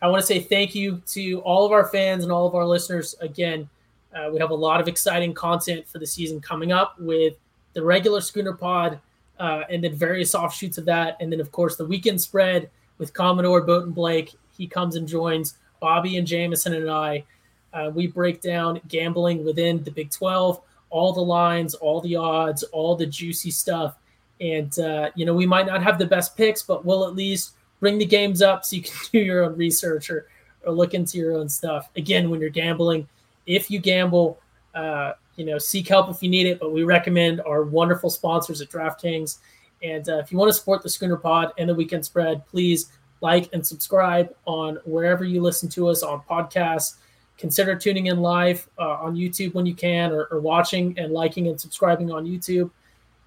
[0.02, 2.66] I want to say thank you to all of our fans and all of our
[2.66, 3.68] listeners again.
[4.14, 7.34] Uh, we have a lot of exciting content for the season coming up with
[7.72, 8.98] the regular Schooner Pod
[9.38, 11.16] uh, and then various offshoots of that.
[11.20, 14.34] And then, of course, the weekend spread with Commodore Boatin' Blake.
[14.56, 17.24] He comes and joins Bobby and Jameson and I.
[17.72, 20.60] Uh, we break down gambling within the Big 12,
[20.90, 23.96] all the lines, all the odds, all the juicy stuff.
[24.40, 27.52] And, uh, you know, we might not have the best picks, but we'll at least
[27.80, 30.28] bring the games up so you can do your own research or,
[30.66, 31.88] or look into your own stuff.
[31.96, 33.08] Again, when you're gambling,
[33.46, 34.40] if you gamble,
[34.74, 36.60] uh, you know, seek help if you need it.
[36.60, 39.38] But we recommend our wonderful sponsors at DraftKings.
[39.82, 42.92] And uh, if you want to support the Schooner Pod and the Weekend Spread, please
[43.20, 46.96] like and subscribe on wherever you listen to us on podcasts.
[47.38, 51.48] Consider tuning in live uh, on YouTube when you can, or, or, watching and liking
[51.48, 52.70] and subscribing on YouTube.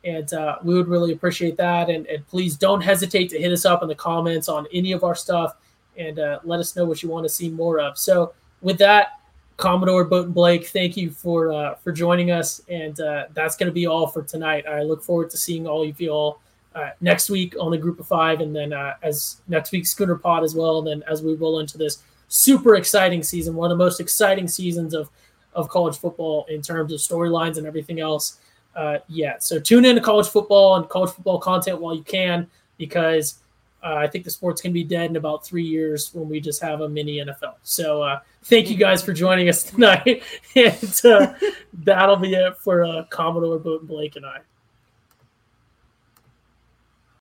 [0.03, 1.89] And uh, we would really appreciate that.
[1.89, 5.03] And, and, please don't hesitate to hit us up in the comments on any of
[5.03, 5.55] our stuff
[5.97, 7.97] and uh, let us know what you want to see more of.
[7.97, 9.19] So, with that,
[9.57, 13.73] Commodore Boatin' Blake, thank you for uh, for joining us, and uh, that's going to
[13.73, 14.67] be all for tonight.
[14.67, 16.39] I look forward to seeing all of you all
[16.75, 20.15] uh, next week on the Group of Five, and then uh, as next week's Schooner
[20.15, 20.79] Pod as well.
[20.79, 24.47] And then as we roll into this super exciting season, one of the most exciting
[24.47, 25.09] seasons of
[25.53, 28.39] of college football in terms of storylines and everything else.
[28.75, 32.45] Uh, yeah, so tune in to college football and college football content while you can,
[32.77, 33.39] because
[33.85, 36.39] uh, I think the sport's going to be dead in about three years when we
[36.39, 37.53] just have a mini NFL.
[37.61, 40.23] So uh, thank you guys for joining us tonight.
[40.55, 41.33] and uh,
[41.71, 44.39] that'll be it for uh, Commodore Boat Blake and I.